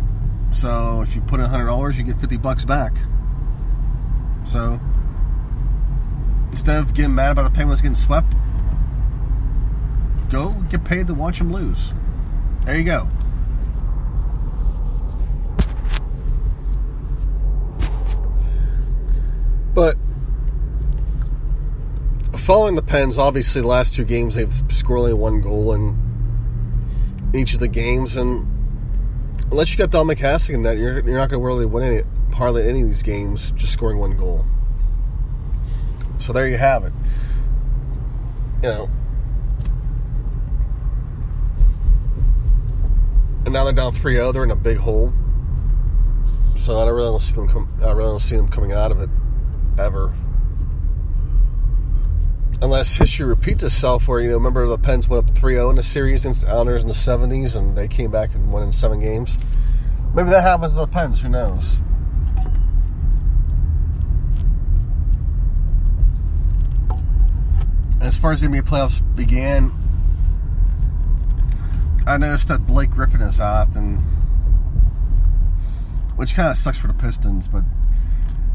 So 0.51 1.01
if 1.01 1.15
you 1.15 1.21
put 1.21 1.39
in 1.39 1.47
hundred 1.47 1.67
dollars, 1.67 1.97
you 1.97 2.03
get 2.03 2.19
fifty 2.19 2.37
bucks 2.37 2.65
back. 2.65 2.93
So 4.45 4.79
Instead 6.55 6.79
of 6.79 6.93
getting 6.93 7.13
mad 7.13 7.31
about 7.31 7.43
the 7.43 7.51
Penguins 7.51 7.81
getting 7.81 7.95
swept, 7.95 8.33
go 10.29 10.51
get 10.69 10.85
paid 10.85 11.05
to 11.07 11.13
watch 11.13 11.39
them 11.39 11.51
lose. 11.51 11.93
There 12.65 12.75
you 12.75 12.83
go. 12.83 13.07
But 19.75 19.97
following 22.37 22.75
the 22.75 22.81
Pens, 22.81 23.17
obviously, 23.19 23.61
the 23.61 23.67
last 23.67 23.95
two 23.95 24.03
games 24.03 24.35
they've 24.35 24.53
scored 24.69 24.99
only 24.99 25.13
one 25.13 25.41
goal 25.41 25.73
in 25.73 25.95
each 27.35 27.53
of 27.53 27.59
the 27.59 27.67
games, 27.67 28.15
and 28.15 28.47
unless 29.51 29.71
you 29.71 29.77
got 29.77 29.91
Hasek 29.91 30.53
in 30.53 30.63
that, 30.63 30.77
you're, 30.77 31.01
you're 31.01 31.17
not 31.17 31.29
going 31.29 31.41
to 31.41 31.45
really 31.45 31.65
win 31.65 31.83
any, 31.83 32.01
hardly 32.33 32.67
any 32.67 32.81
of 32.81 32.87
these 32.87 33.03
games 33.03 33.51
just 33.51 33.73
scoring 33.73 33.99
one 33.99 34.17
goal. 34.17 34.43
So 36.19 36.33
there 36.33 36.47
you 36.47 36.57
have 36.57 36.83
it. 36.83 36.93
You 38.63 38.69
know. 38.69 38.89
Now 43.55 43.63
they're 43.63 43.71
down 43.71 43.93
3 43.93 44.15
0. 44.15 44.33
They're 44.33 44.43
in 44.43 44.51
a 44.51 44.55
big 44.55 44.75
hole. 44.75 45.13
So 46.57 46.77
I 46.77 46.83
don't 46.83 46.93
really 46.93 47.11
don't 47.11 47.21
see 47.21 47.35
them. 47.35 47.73
I 47.81 47.91
really 47.91 48.09
don't 48.09 48.19
see 48.19 48.35
them 48.35 48.49
coming 48.49 48.73
out 48.73 48.91
of 48.91 48.99
it 48.99 49.09
ever, 49.79 50.13
unless 52.61 52.97
history 52.97 53.25
repeats 53.25 53.63
itself. 53.63 54.09
Where 54.09 54.19
you 54.19 54.27
know, 54.27 54.33
remember 54.33 54.67
the 54.67 54.77
Pens 54.77 55.07
went 55.07 55.29
up 55.29 55.35
3-0 55.35 55.69
in 55.69 55.75
the 55.77 55.83
series 55.83 56.25
against 56.25 56.41
the 56.41 56.49
Islanders 56.49 56.81
in 56.81 56.89
the 56.89 56.93
'70s, 56.93 57.55
and 57.55 57.77
they 57.77 57.87
came 57.87 58.11
back 58.11 58.35
and 58.35 58.51
won 58.51 58.61
in 58.61 58.73
seven 58.73 58.99
games. 58.99 59.37
Maybe 60.13 60.31
that 60.31 60.41
happens 60.41 60.73
to 60.73 60.79
the 60.79 60.87
Pens. 60.87 61.21
Who 61.21 61.29
knows? 61.29 61.77
As 68.01 68.17
far 68.17 68.33
as 68.33 68.41
the 68.41 68.47
NBA 68.47 68.63
playoffs 68.63 69.01
began, 69.15 69.71
I 72.07 72.17
noticed 72.17 72.49
that 72.49 72.67
Blake 72.67 72.91
Griffin 72.91 73.21
is 73.21 73.39
out, 73.39 73.75
and 73.75 73.99
which 76.15 76.35
kind 76.35 76.49
of 76.49 76.57
sucks 76.57 76.77
for 76.77 76.87
the 76.87 76.93
Pistons. 76.93 77.47
But 77.47 77.63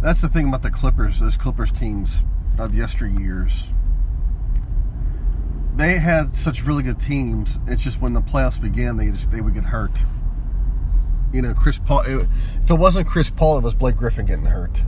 that's 0.00 0.20
the 0.20 0.28
thing 0.28 0.48
about 0.48 0.62
the 0.62 0.70
Clippers. 0.70 1.18
Those 1.18 1.36
Clippers 1.36 1.72
teams 1.72 2.22
of 2.58 2.72
yesteryears, 2.72 3.64
they 5.74 5.98
had 5.98 6.32
such 6.32 6.64
really 6.64 6.84
good 6.84 7.00
teams. 7.00 7.58
It's 7.66 7.82
just 7.82 8.00
when 8.00 8.12
the 8.12 8.20
playoffs 8.20 8.60
began, 8.60 8.96
they 8.96 9.10
just 9.10 9.32
they 9.32 9.40
would 9.40 9.54
get 9.54 9.64
hurt. 9.64 10.04
You 11.32 11.42
know, 11.42 11.54
Chris 11.54 11.78
Paul. 11.78 12.02
It, 12.02 12.28
if 12.62 12.70
it 12.70 12.74
wasn't 12.74 13.08
Chris 13.08 13.30
Paul, 13.30 13.58
it 13.58 13.64
was 13.64 13.74
Blake 13.74 13.96
Griffin 13.96 14.26
getting 14.26 14.46
hurt. 14.46 14.82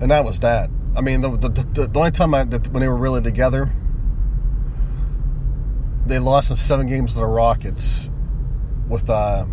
And 0.00 0.10
that 0.10 0.24
was 0.24 0.40
that. 0.40 0.70
I 0.96 1.00
mean, 1.00 1.20
the, 1.20 1.30
the, 1.30 1.48
the, 1.48 1.86
the 1.86 1.98
only 1.98 2.10
time 2.12 2.34
I, 2.34 2.44
that, 2.44 2.68
when 2.68 2.80
they 2.80 2.88
were 2.88 2.96
really 2.96 3.20
together, 3.20 3.72
they 6.08 6.18
lost 6.18 6.50
in 6.50 6.56
seven 6.56 6.86
games 6.86 7.12
to 7.12 7.18
the 7.18 7.26
Rockets 7.26 8.10
with 8.88 9.08
uh, 9.10 9.44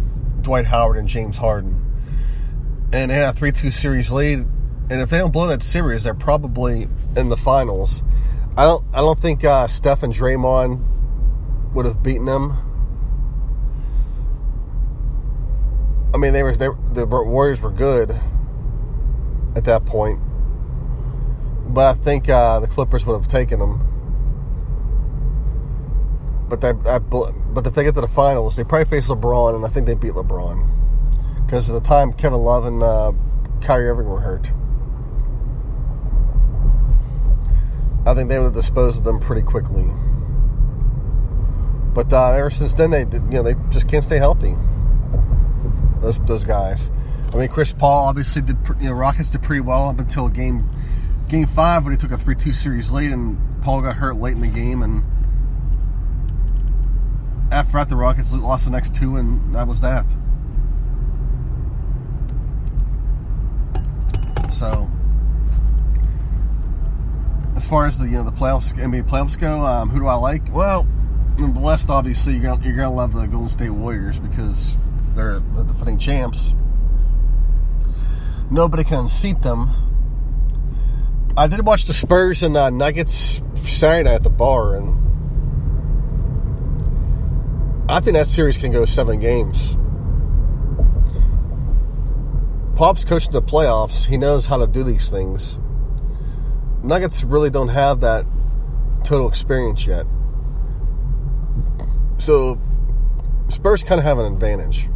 Dwight 0.42 0.66
Howard 0.66 0.98
and 0.98 1.08
James 1.08 1.38
Harden. 1.38 1.82
And 2.94 3.12
they 3.12 3.16
had 3.16 3.30
a 3.30 3.34
3 3.34 3.52
2 3.52 3.72
series 3.72 4.12
lead. 4.12 4.40
And 4.90 5.02
if 5.02 5.10
they 5.10 5.18
don't 5.18 5.32
blow 5.32 5.48
that 5.48 5.62
series, 5.62 6.04
they're 6.04 6.14
probably 6.14 6.88
in 7.16 7.30
the 7.30 7.38
finals. 7.38 8.04
I 8.58 8.64
don't 8.66 8.86
I 8.94 9.02
don't 9.02 9.20
think 9.20 9.44
uh, 9.44 9.68
Steph 9.68 10.04
and 10.04 10.14
Draymond 10.14 11.74
would 11.74 11.86
have 11.86 12.02
beaten 12.02 12.26
them. 12.26 12.58
I 16.14 16.18
mean, 16.18 16.32
they 16.32 16.44
were 16.44 16.56
they, 16.56 16.70
the 16.94 17.06
Warriors 17.06 17.62
were 17.62 17.72
good 17.72 18.12
at 19.58 19.66
that 19.66 19.86
point, 19.86 20.22
but 21.74 21.88
I 21.88 21.94
think 21.94 22.30
uh, 22.30 22.62
the 22.62 22.68
Clippers 22.68 23.06
would 23.06 23.16
have 23.16 23.28
taken 23.28 23.60
them. 23.60 23.95
But 26.48 26.62
they, 26.62 26.74
but 26.74 27.66
if 27.66 27.74
they 27.74 27.84
get 27.84 27.96
to 27.96 28.02
the 28.02 28.08
finals, 28.08 28.56
they 28.56 28.64
probably 28.64 28.86
face 28.86 29.10
LeBron, 29.10 29.56
and 29.56 29.66
I 29.66 29.70
think 29.70 29.88
they 29.88 29.96
beat 29.96 30.14
LeBron 30.14 30.76
because 31.46 31.70
at 31.70 31.74
the 31.74 31.88
time 31.88 32.12
Kevin 32.14 32.40
Love 32.40 32.66
and 32.66 32.82
uh, 32.82 33.12
Kyrie 33.62 33.88
Irving 33.90 34.08
were 34.08 34.20
hurt. 34.20 34.52
I 38.06 38.14
think 38.14 38.30
they 38.30 38.38
would 38.38 38.46
have 38.46 38.54
disposed 38.54 39.00
of 39.00 39.04
them 39.04 39.20
pretty 39.20 39.42
quickly. 39.42 39.86
But 41.94 42.12
uh, 42.12 42.34
ever 42.34 42.50
since 42.50 42.74
then, 42.74 42.92
they 42.92 43.02
you 43.02 43.20
know 43.30 43.44
they 43.44 43.56
just 43.70 43.88
can't 43.88 44.04
stay 44.04 44.18
healthy. 44.18 44.56
Those 46.02 46.20
those 46.26 46.44
guys. 46.44 46.92
I 47.34 47.38
mean, 47.38 47.48
Chris 47.48 47.74
Paul 47.74 48.08
obviously 48.08 48.42
did. 48.42 48.58
You 48.80 48.90
know, 48.90 48.94
Rockets 48.94 49.32
did 49.32 49.42
pretty 49.42 49.62
well 49.62 49.90
up 49.90 50.00
until 50.00 50.30
game 50.30 50.70
game 51.30 51.48
five 51.48 51.84
when 51.84 51.94
he 51.94 51.98
took 51.98 52.12
a 52.12 52.18
three 52.18 52.36
two 52.36 52.54
series 52.54 52.92
lead, 52.92 53.12
and 53.12 53.40
Paul 53.64 53.82
got 53.82 53.96
hurt 53.96 54.18
late 54.18 54.34
in 54.34 54.42
the 54.42 54.48
game, 54.48 54.84
and 54.84 55.04
after 57.56 57.72
that, 57.78 57.88
the 57.88 57.96
Rockets 57.96 58.34
lost 58.34 58.66
the 58.66 58.72
next 58.72 58.94
two, 58.94 59.16
and 59.16 59.56
that 59.56 59.66
was 59.66 59.80
that. 59.80 60.06
So, 64.52 64.92
as 67.56 67.66
far 67.66 67.88
as 67.88 67.98
the 67.98 68.08
you 68.08 68.18
know 68.18 68.24
the 68.24 68.32
playoffs, 68.32 68.74
NBA 68.74 69.04
playoffs 69.04 69.40
go, 69.40 69.66
um, 69.66 69.90
who 69.90 70.00
do 70.00 70.08
I 70.08 70.16
like? 70.16 70.54
Well, 70.54 70.86
in 71.38 71.54
the 71.54 71.62
West, 71.62 71.90
obviously, 71.90 72.34
you're 72.34 72.44
gonna, 72.44 72.66
you're 72.66 72.76
gonna 72.76 72.94
love 72.94 73.14
the 73.14 73.26
Golden 73.26 73.48
State 73.50 73.70
Warriors 73.70 74.20
because 74.20 74.76
they're 75.16 75.40
the 75.40 75.64
defending 75.64 75.98
champs. 75.98 76.54
Nobody 78.52 78.84
can 78.84 79.00
unseat 79.00 79.42
them. 79.42 79.70
I 81.38 81.48
did 81.48 81.66
watch 81.66 81.86
the 81.86 81.94
Spurs 81.94 82.44
and 82.44 82.58
uh, 82.58 82.70
Nuggets 82.70 83.42
Saturday 83.56 84.10
night 84.10 84.16
at 84.16 84.24
the 84.24 84.30
bar, 84.30 84.76
and 84.76 85.05
I 87.96 88.02
think 88.02 88.16
that 88.16 88.28
series 88.28 88.58
can 88.58 88.74
go 88.74 88.84
seven 88.84 89.22
games. 89.22 89.78
Pop's 92.76 93.06
coaching 93.06 93.32
the 93.32 93.42
playoffs. 93.42 94.06
He 94.06 94.18
knows 94.18 94.46
how 94.46 94.58
to 94.58 94.68
do 94.68 94.84
these 94.84 95.10
things. 95.10 95.58
Nuggets 96.84 97.24
really 97.24 97.50
don't 97.50 97.70
have 97.70 98.02
that 98.02 98.26
total 99.06 99.30
experience 99.30 99.88
yet. 99.88 100.06
So 102.18 102.60
Spurs 103.48 103.82
kind 103.82 103.98
of 103.98 104.04
have 104.04 104.20
an 104.20 104.26
advantage. 104.34 104.90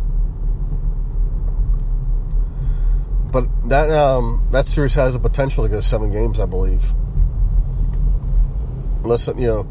But 3.32 3.48
that 3.70 3.90
um, 3.92 4.46
that 4.52 4.66
series 4.66 4.94
has 4.96 5.14
the 5.14 5.20
potential 5.20 5.64
to 5.64 5.70
go 5.70 5.80
seven 5.80 6.12
games, 6.12 6.38
I 6.38 6.48
believe. 6.48 6.84
Unless 9.04 9.28
you 9.28 9.48
know, 9.48 9.70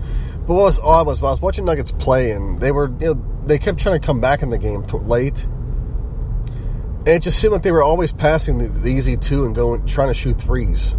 but 0.48 0.54
what 0.54 0.62
was 0.62 0.80
odd 0.80 1.06
was 1.06 1.20
I 1.22 1.26
was 1.26 1.42
watching 1.42 1.66
Nuggets 1.66 1.92
play, 1.92 2.30
and 2.30 2.58
they 2.58 2.72
were, 2.72 2.90
you 3.00 3.12
know, 3.12 3.42
they 3.44 3.58
kept 3.58 3.78
trying 3.78 4.00
to 4.00 4.06
come 4.06 4.18
back 4.18 4.40
in 4.40 4.48
the 4.48 4.56
game 4.56 4.82
late. 5.06 5.44
And 5.44 7.08
it 7.08 7.20
just 7.20 7.38
seemed 7.38 7.52
like 7.52 7.62
they 7.62 7.70
were 7.70 7.82
always 7.82 8.12
passing 8.12 8.56
the, 8.56 8.68
the 8.68 8.88
easy 8.88 9.18
two 9.18 9.44
and 9.44 9.54
going 9.54 9.84
trying 9.84 10.08
to 10.08 10.14
shoot 10.14 10.40
threes. 10.40 10.96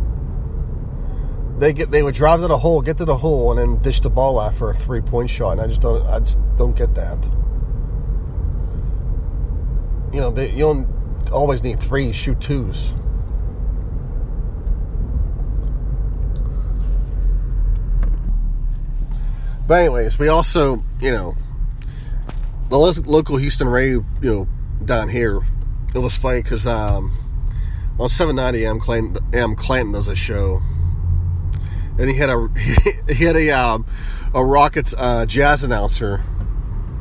They 1.57 1.73
get 1.73 1.89
they 1.89 2.03
would 2.03 2.13
drive 2.13 2.41
to 2.41 2.47
the 2.47 2.59
hole, 2.59 2.83
get 2.83 2.97
to 2.97 3.05
the 3.05 3.17
hole, 3.17 3.49
and 3.51 3.59
then 3.59 3.81
dish 3.81 4.01
the 4.01 4.11
ball 4.11 4.39
out 4.39 4.53
for 4.53 4.69
a 4.69 4.75
three 4.75 5.01
point 5.01 5.31
shot. 5.31 5.53
And 5.53 5.61
I 5.61 5.65
just 5.65 5.81
don't 5.81 6.05
I 6.05 6.19
just 6.19 6.37
don't 6.57 6.75
get 6.75 6.93
that. 6.93 7.17
You 10.13 10.19
know, 10.21 10.29
they, 10.29 10.51
you 10.51 10.59
don't 10.59 11.31
always 11.31 11.63
need 11.63 11.79
threes, 11.79 12.15
shoot 12.15 12.39
twos. 12.39 12.93
But 19.69 19.81
anyways, 19.81 20.17
we 20.17 20.29
also, 20.29 20.83
you 20.99 21.11
know, 21.11 21.37
the 22.69 22.77
local 23.05 23.37
Houston 23.37 23.67
Ray, 23.67 23.89
you 23.89 24.05
know, 24.19 24.47
down 24.83 25.09
here, 25.09 25.41
it 25.93 25.99
was 25.99 26.17
funny 26.17 26.41
because 26.41 26.65
um, 26.65 27.15
on 27.99 28.09
790 28.09 28.65
M 28.65 28.79
Clanton, 28.79 29.55
Clanton 29.55 29.91
does 29.91 30.07
a 30.07 30.15
show, 30.15 30.63
and 31.99 32.09
he 32.09 32.15
had 32.15 32.31
a 32.31 32.49
he 33.13 33.23
had 33.25 33.35
a 33.35 33.51
um, 33.51 33.85
a 34.33 34.43
Rockets 34.43 34.95
uh, 34.97 35.27
jazz 35.27 35.63
announcer 35.63 36.17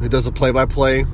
who 0.01 0.11
does 0.11 0.27
a 0.27 0.33
play 0.33 0.51
by 0.51 0.67
play, 0.67 1.07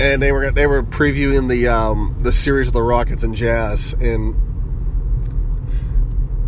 and 0.00 0.20
they 0.20 0.32
were 0.32 0.50
they 0.50 0.66
were 0.66 0.82
previewing 0.82 1.48
the 1.48 1.66
um, 1.66 2.14
the 2.20 2.30
series 2.30 2.66
of 2.66 2.74
the 2.74 2.82
Rockets 2.82 3.22
and 3.22 3.34
Jazz, 3.34 3.94
and 3.94 4.36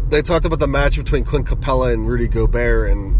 they 0.08 0.22
talked 0.22 0.44
about 0.44 0.60
the 0.60 0.68
match 0.68 0.96
between 0.96 1.24
Clint 1.24 1.46
Capela 1.46 1.92
and 1.92 2.06
Rudy 2.06 2.28
Gobert, 2.28 2.90
and 2.90 3.18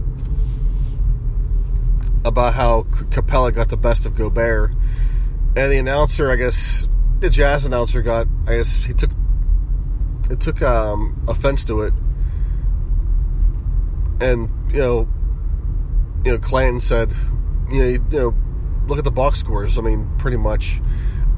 about 2.25 2.55
how 2.55 2.87
Capella 3.11 3.53
got 3.53 3.69
the 3.69 3.77
best 3.77 4.07
of 4.07 4.15
Gobert, 4.15 4.73
and 5.57 5.73
the 5.73 5.79
announcer, 5.79 6.31
I 6.31 6.37
guess, 6.37 6.87
the 7.21 7.31
Jazz 7.31 7.65
announcer 7.65 8.03
got, 8.03 8.27
I 8.47 8.57
guess 8.57 8.85
he 8.85 8.93
took 8.93 9.11
it 10.31 10.41
took 10.41 10.63
um, 10.63 11.23
offense 11.29 11.65
to 11.67 11.83
it, 11.83 11.93
and 14.21 14.51
you 14.73 14.79
know, 14.79 15.09
you 16.25 16.33
know, 16.33 16.39
Clanton 16.39 16.81
said, 16.81 17.13
you 17.71 17.79
know, 17.79 17.87
you, 17.87 18.05
you 18.11 18.19
know, 18.19 18.35
look 18.87 18.99
at 18.99 19.05
the 19.05 19.11
box 19.11 19.39
scores. 19.39 19.79
I 19.79 19.83
mean, 19.83 20.09
pretty 20.19 20.37
much. 20.37 20.81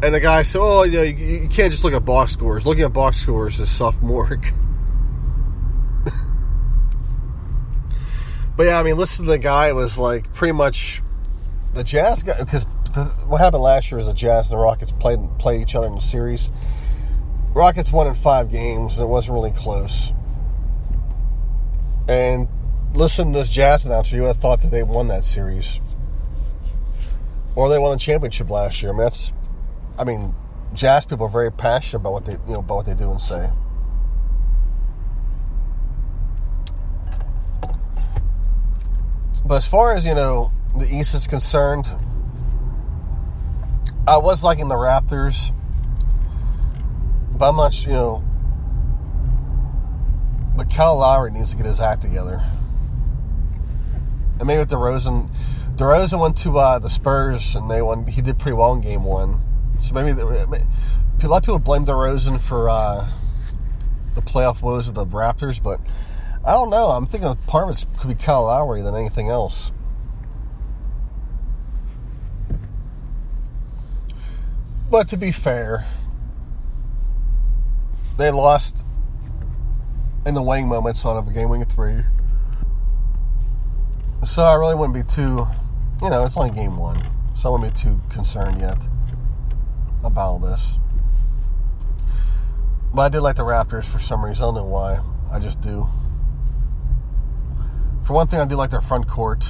And 0.02 0.14
the 0.14 0.20
guy 0.20 0.42
said, 0.42 0.61
"Oh, 0.61 0.82
you 0.82 0.92
know, 0.92 1.02
you, 1.02 1.40
you 1.42 1.48
can't 1.48 1.70
just 1.70 1.82
look 1.82 1.94
at 1.94 2.04
box 2.04 2.32
scores. 2.32 2.66
Looking 2.66 2.85
at 2.85 2.92
box 2.92 3.18
scores 3.18 3.59
is 3.61 3.70
sophomoric." 3.70 4.52
but 8.57 8.64
yeah, 8.64 8.79
I 8.79 8.83
mean, 8.83 8.97
listen 8.97 9.25
to 9.27 9.31
the 9.31 9.38
guy. 9.38 9.69
It 9.69 9.75
was 9.75 9.99
like 9.99 10.33
pretty 10.33 10.53
much 10.53 11.03
the 11.75 11.85
Jazz 11.85 12.23
guy 12.23 12.38
because 12.38 12.64
what 13.27 13.38
happened 13.38 13.62
last 13.62 13.90
year 13.90 13.99
is 14.01 14.07
the 14.07 14.14
Jazz 14.14 14.51
and 14.51 14.59
the 14.59 14.62
Rockets 14.62 14.92
played 14.92 15.19
played 15.38 15.61
each 15.61 15.75
other 15.75 15.87
in 15.87 15.95
the 15.95 16.01
series. 16.01 16.51
Rockets 17.55 17.90
won 17.92 18.07
in 18.07 18.14
five 18.14 18.51
games, 18.51 18.99
and 18.99 19.07
it 19.07 19.11
wasn't 19.11 19.35
really 19.35 19.51
close. 19.51 20.12
And 22.09 22.49
listen 22.95 23.33
to 23.33 23.38
this 23.40 23.49
Jazz 23.49 23.85
announcer, 23.87 24.16
you 24.16 24.23
would 24.23 24.29
have 24.29 24.38
thought 24.38 24.62
that 24.62 24.71
they 24.71 24.83
won 24.83 25.09
that 25.09 25.25
series. 25.25 25.81
Or 27.55 27.69
they 27.69 27.79
won 27.79 27.92
the 27.92 27.99
championship 27.99 28.51
last 28.51 28.83
year. 28.83 28.92
I 28.92 28.95
mean, 28.95 29.03
that's, 29.03 29.33
I 29.99 30.05
mean, 30.05 30.35
Jazz 30.75 31.07
people 31.07 31.27
are 31.27 31.31
very 31.31 31.51
passionate 31.51 32.01
about 32.01 32.12
what 32.12 32.25
they, 32.27 32.33
you 32.33 32.53
know, 32.53 32.59
about 32.59 32.77
what 32.77 32.87
they 32.87 32.95
do 32.95 33.11
and 33.11 33.21
say. 33.21 33.51
But 39.46 39.59
as 39.59 39.68
far 39.68 39.94
as 39.94 40.04
you 40.04 40.14
know, 40.14 40.50
the 40.76 40.87
East 40.87 41.14
is 41.14 41.28
concerned, 41.28 41.87
I 44.09 44.16
was 44.16 44.42
liking 44.42 44.66
the 44.66 44.74
Raptors, 44.74 45.54
but 47.30 47.50
I'm 47.50 47.56
not, 47.56 47.80
you 47.85 47.92
know. 47.92 48.24
But 50.56 50.68
Kyle 50.68 50.96
Lowry 50.96 51.30
needs 51.30 51.52
to 51.52 51.56
get 51.56 51.66
his 51.66 51.80
act 51.80 52.02
together. 52.02 52.42
And 54.40 54.46
maybe 54.48 54.59
with 54.59 54.70
DeRozan, 54.70 55.30
DeRozan 55.76 56.20
went 56.20 56.37
to 56.38 56.59
uh, 56.59 56.80
the 56.80 56.90
Spurs 56.90 57.54
and 57.54 57.70
they 57.70 57.82
won. 57.82 58.04
He 58.09 58.22
did 58.22 58.40
pretty 58.40 58.56
well 58.56 58.72
in 58.72 58.80
Game 58.80 59.04
One, 59.04 59.40
so 59.78 59.94
maybe 59.94 60.12
the, 60.12 60.26
a 60.26 61.28
lot 61.28 61.37
of 61.37 61.42
people 61.42 61.61
blame 61.61 61.87
DeRozan 61.87 62.40
for 62.40 62.68
uh, 62.68 63.06
the 64.16 64.22
playoff 64.22 64.61
woes 64.61 64.88
of 64.88 64.94
the 64.94 65.06
Raptors, 65.06 65.62
but 65.62 65.80
I 66.46 66.52
don't 66.52 66.70
know. 66.70 66.90
I'm 66.90 67.06
thinking 67.06 67.35
part 67.48 67.68
of 67.68 67.76
it 67.76 67.85
could 67.98 68.06
be 68.06 68.14
Kyle 68.14 68.44
Lowry 68.44 68.80
than 68.80 68.94
anything 68.94 69.28
else. 69.28 69.72
But 74.88 75.09
to 75.09 75.16
be 75.16 75.32
fair, 75.32 75.85
they 78.16 78.30
lost 78.30 78.87
in 80.24 80.35
the 80.35 80.42
weighing 80.42 80.68
moments 80.68 81.04
on 81.04 81.16
a 81.16 81.32
game 81.32 81.48
week 81.48 81.68
three. 81.68 82.04
So 84.24 84.44
I 84.44 84.54
really 84.54 84.76
wouldn't 84.76 84.94
be 84.94 85.02
too, 85.02 85.48
you 86.00 86.11
know, 86.11 86.24
it's 86.24 86.37
only 86.37 86.50
game 86.50 86.76
one. 86.76 87.04
So 87.35 87.48
I 87.48 87.59
wouldn't 87.59 87.74
be 87.74 87.80
too 87.80 88.00
concerned 88.09 88.61
yet 88.61 88.78
about 90.04 90.38
this. 90.38 90.78
But 92.94 93.02
I 93.02 93.09
did 93.09 93.20
like 93.22 93.37
the 93.37 93.42
Raptors 93.42 93.85
for 93.85 93.98
some 93.98 94.24
reason. 94.24 94.44
I 94.44 94.46
don't 94.46 94.54
know 94.54 94.64
why. 94.64 95.00
I 95.30 95.40
just 95.40 95.61
do. 95.61 95.88
For 98.07 98.12
one 98.12 98.29
thing, 98.29 98.38
I 98.38 98.45
do 98.45 98.55
like 98.55 98.71
their 98.71 98.81
front 98.81 99.09
court. 99.09 99.49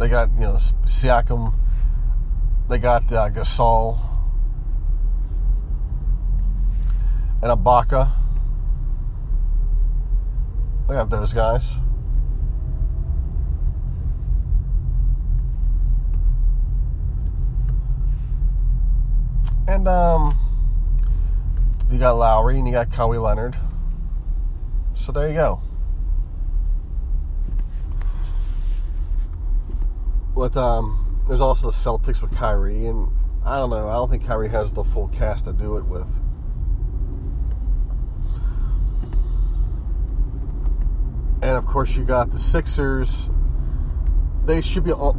They 0.00 0.08
got, 0.08 0.32
you 0.34 0.40
know, 0.40 0.56
Siakam. 0.84 1.54
They 2.68 2.78
got 2.78 3.04
uh, 3.12 3.30
Gasol. 3.30 4.00
And 7.40 7.52
Ibaka. 7.52 8.10
They 10.88 10.94
got 10.94 11.08
those 11.08 11.32
guys. 11.32 11.76
And 19.68 19.86
um, 19.86 20.36
you 21.92 22.00
got 22.00 22.16
Lowry 22.16 22.58
and 22.58 22.66
you 22.66 22.74
got 22.74 22.88
Kawhi 22.88 23.22
Leonard. 23.22 23.56
So 24.94 25.12
there 25.12 25.28
you 25.28 25.34
go. 25.34 25.62
With 30.36 30.56
um, 30.58 31.24
there's 31.26 31.40
also 31.40 31.70
the 31.70 31.72
Celtics 31.72 32.20
with 32.20 32.30
Kyrie, 32.30 32.86
and 32.86 33.08
I 33.42 33.56
don't 33.56 33.70
know. 33.70 33.88
I 33.88 33.94
don't 33.94 34.10
think 34.10 34.26
Kyrie 34.26 34.50
has 34.50 34.70
the 34.70 34.84
full 34.84 35.08
cast 35.08 35.46
to 35.46 35.54
do 35.54 35.78
it 35.78 35.84
with. 35.86 36.08
And 41.40 41.56
of 41.56 41.64
course, 41.66 41.96
you 41.96 42.04
got 42.04 42.30
the 42.30 42.38
Sixers. 42.38 43.30
They 44.44 44.60
should 44.60 44.84
be. 44.84 44.92
All, 44.92 45.16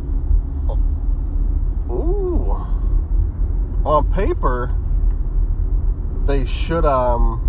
ooh, 1.90 2.52
on 3.86 4.12
paper, 4.12 4.76
they 6.26 6.46
should 6.46 6.86
um 6.86 7.44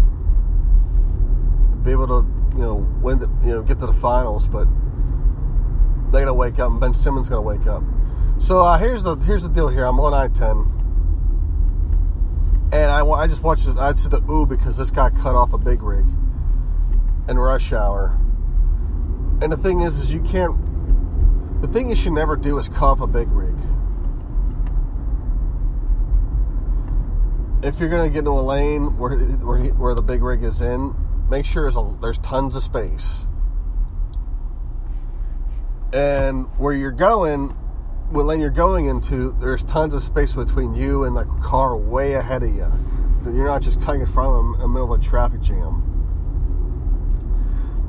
be 1.84 1.90
able 1.90 2.06
to 2.06 2.26
you 2.56 2.62
know 2.62 2.74
win 3.02 3.18
the, 3.18 3.28
you 3.42 3.52
know 3.52 3.62
get 3.62 3.78
to 3.80 3.86
the 3.86 3.92
finals, 3.92 4.48
but 4.48 4.66
they 6.12 6.20
gotta 6.20 6.34
wake 6.34 6.58
up, 6.58 6.70
and 6.70 6.80
Ben 6.80 6.94
Simmons 6.94 7.28
gonna 7.28 7.42
wake 7.42 7.66
up. 7.66 7.82
So 8.38 8.60
uh, 8.60 8.78
here's 8.78 9.02
the 9.02 9.16
here's 9.16 9.42
the 9.42 9.48
deal. 9.48 9.68
Here 9.68 9.84
I'm 9.84 9.98
on 10.00 10.14
I-10, 10.14 10.66
and 12.72 12.90
I 12.90 13.04
I 13.06 13.26
just 13.26 13.42
watched 13.42 13.66
this. 13.66 13.76
I 13.76 13.92
said 13.92 14.12
the 14.12 14.22
ooh 14.30 14.46
because 14.46 14.76
this 14.76 14.90
guy 14.90 15.10
cut 15.10 15.34
off 15.34 15.52
a 15.52 15.58
big 15.58 15.82
rig 15.82 16.06
in 17.28 17.38
rush 17.38 17.72
hour. 17.72 18.18
And 19.40 19.52
the 19.52 19.56
thing 19.56 19.80
is, 19.80 19.98
is 19.98 20.12
you 20.12 20.20
can't. 20.20 20.56
The 21.62 21.68
thing 21.68 21.88
you 21.88 21.96
should 21.96 22.12
never 22.12 22.36
do 22.36 22.58
is 22.58 22.68
cut 22.68 22.82
off 22.82 23.00
a 23.00 23.06
big 23.06 23.30
rig. 23.30 23.54
If 27.62 27.80
you're 27.80 27.88
gonna 27.88 28.08
get 28.08 28.20
into 28.20 28.30
a 28.30 28.40
lane 28.40 28.96
where 28.96 29.16
where, 29.16 29.58
where 29.74 29.94
the 29.94 30.02
big 30.02 30.22
rig 30.22 30.42
is 30.42 30.60
in, 30.60 30.94
make 31.28 31.44
sure 31.44 31.64
there's 31.64 31.76
a, 31.76 31.96
there's 32.00 32.18
tons 32.20 32.56
of 32.56 32.62
space. 32.62 33.27
And 35.92 36.46
where 36.58 36.74
you're 36.74 36.90
going, 36.90 37.50
what 38.10 38.26
lane 38.26 38.40
you're 38.40 38.50
going 38.50 38.86
into, 38.86 39.34
there's 39.40 39.64
tons 39.64 39.94
of 39.94 40.02
space 40.02 40.34
between 40.34 40.74
you 40.74 41.04
and 41.04 41.16
the 41.16 41.24
car 41.42 41.76
way 41.76 42.14
ahead 42.14 42.42
of 42.42 42.50
you. 42.50 42.66
That 43.22 43.34
you're 43.34 43.46
not 43.46 43.62
just 43.62 43.80
cutting 43.82 44.02
in 44.02 44.06
front 44.06 44.30
of 44.30 44.36
them 44.36 44.54
in 44.54 44.60
the 44.60 44.68
middle 44.68 44.92
of 44.92 45.00
a 45.00 45.02
traffic 45.02 45.40
jam. 45.40 45.84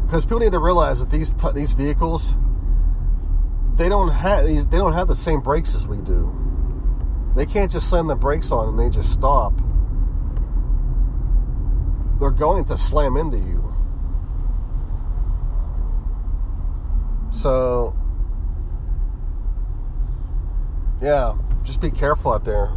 Because 0.06 0.26
people 0.26 0.40
need 0.40 0.54
to 0.54 0.60
realize 0.60 1.00
that 1.00 1.10
these 1.12 1.34
t- 1.34 1.52
these 1.54 1.74
vehicles, 1.74 2.34
they 3.76 3.90
don't 3.90 4.10
have 4.10 4.46
they 4.46 4.78
don't 4.78 4.94
have 4.94 5.08
the 5.08 5.16
same 5.16 5.40
brakes 5.40 5.76
as 5.76 5.86
we 5.86 5.98
do. 5.98 6.36
They 7.36 7.46
can't 7.46 7.72
just 7.72 7.90
slam 7.90 8.08
the 8.08 8.16
brakes 8.16 8.52
on 8.52 8.70
and 8.70 8.80
they 8.80 8.90
just 8.90 9.14
stop. 9.14 9.54
They're 12.20 12.32
going 12.32 12.66
to 12.66 12.78
slam 12.78 13.18
into 13.18 13.38
you. 13.38 13.69
So, 17.40 17.96
yeah, 21.02 21.38
just 21.64 21.80
be 21.80 21.90
careful 21.90 22.34
out 22.34 22.44
there. 22.44 22.70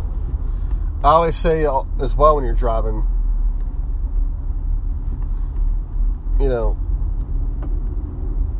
I 1.02 1.08
always 1.08 1.34
say 1.34 1.66
as 2.00 2.14
well 2.14 2.36
when 2.36 2.44
you're 2.44 2.54
driving, 2.54 3.04
you 6.38 6.48
know, 6.48 6.78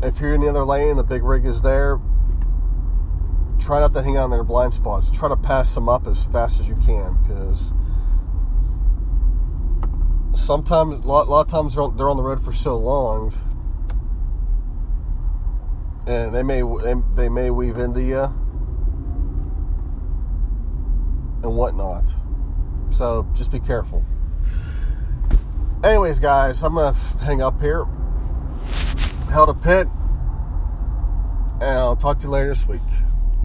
if 0.03 0.21
you're 0.21 0.35
in 0.35 0.41
the 0.41 0.49
other 0.49 0.65
lane 0.65 0.89
and 0.89 0.99
the 0.99 1.05
big 1.05 1.23
rig 1.23 1.47
is 1.47 1.63
there, 1.63 2.01
try 3.61 3.79
not 3.79 3.93
to 3.93 4.03
hang 4.03 4.17
out 4.17 4.25
in 4.25 4.31
their 4.33 4.43
blind 4.43 4.75
spots. 4.75 5.09
Try 5.09 5.29
to 5.29 5.37
pass 5.37 5.73
them 5.73 5.89
up 5.89 6.09
as 6.09 6.25
fast 6.25 6.59
as 6.59 6.69
you 6.69 6.75
can 6.85 7.17
because 7.23 7.73
sometimes, 10.35 10.97
a 10.97 11.07
lot, 11.07 11.29
lot 11.29 11.43
of 11.43 11.47
times 11.47 11.77
they're 11.77 11.85
on, 11.85 11.97
they're 11.97 12.11
on 12.11 12.17
the 12.17 12.25
road 12.25 12.45
for 12.45 12.51
so 12.51 12.77
long 12.77 13.33
and 16.07 16.35
they 16.35 16.43
may 16.43 16.63
they 17.15 17.29
may 17.29 17.51
weave 17.51 17.79
into 17.79 18.03
you 18.03 18.25
and 21.43 21.57
whatnot. 21.57 22.13
So 22.91 23.27
just 23.35 23.51
be 23.51 23.61
careful. 23.61 24.05
Anyways, 25.85 26.19
guys, 26.19 26.63
I'm 26.63 26.75
gonna 26.75 26.97
hang 27.21 27.43
up 27.43 27.61
here. 27.61 27.85
Hail 29.31 29.47
to 29.47 29.55
Pitt, 29.55 29.89
and 31.61 31.79
I'll 31.79 31.97
talk 31.97 32.19
to 32.19 32.25
you 32.25 32.31
later 32.31 32.51
this 32.51 32.69
week. 32.69 32.81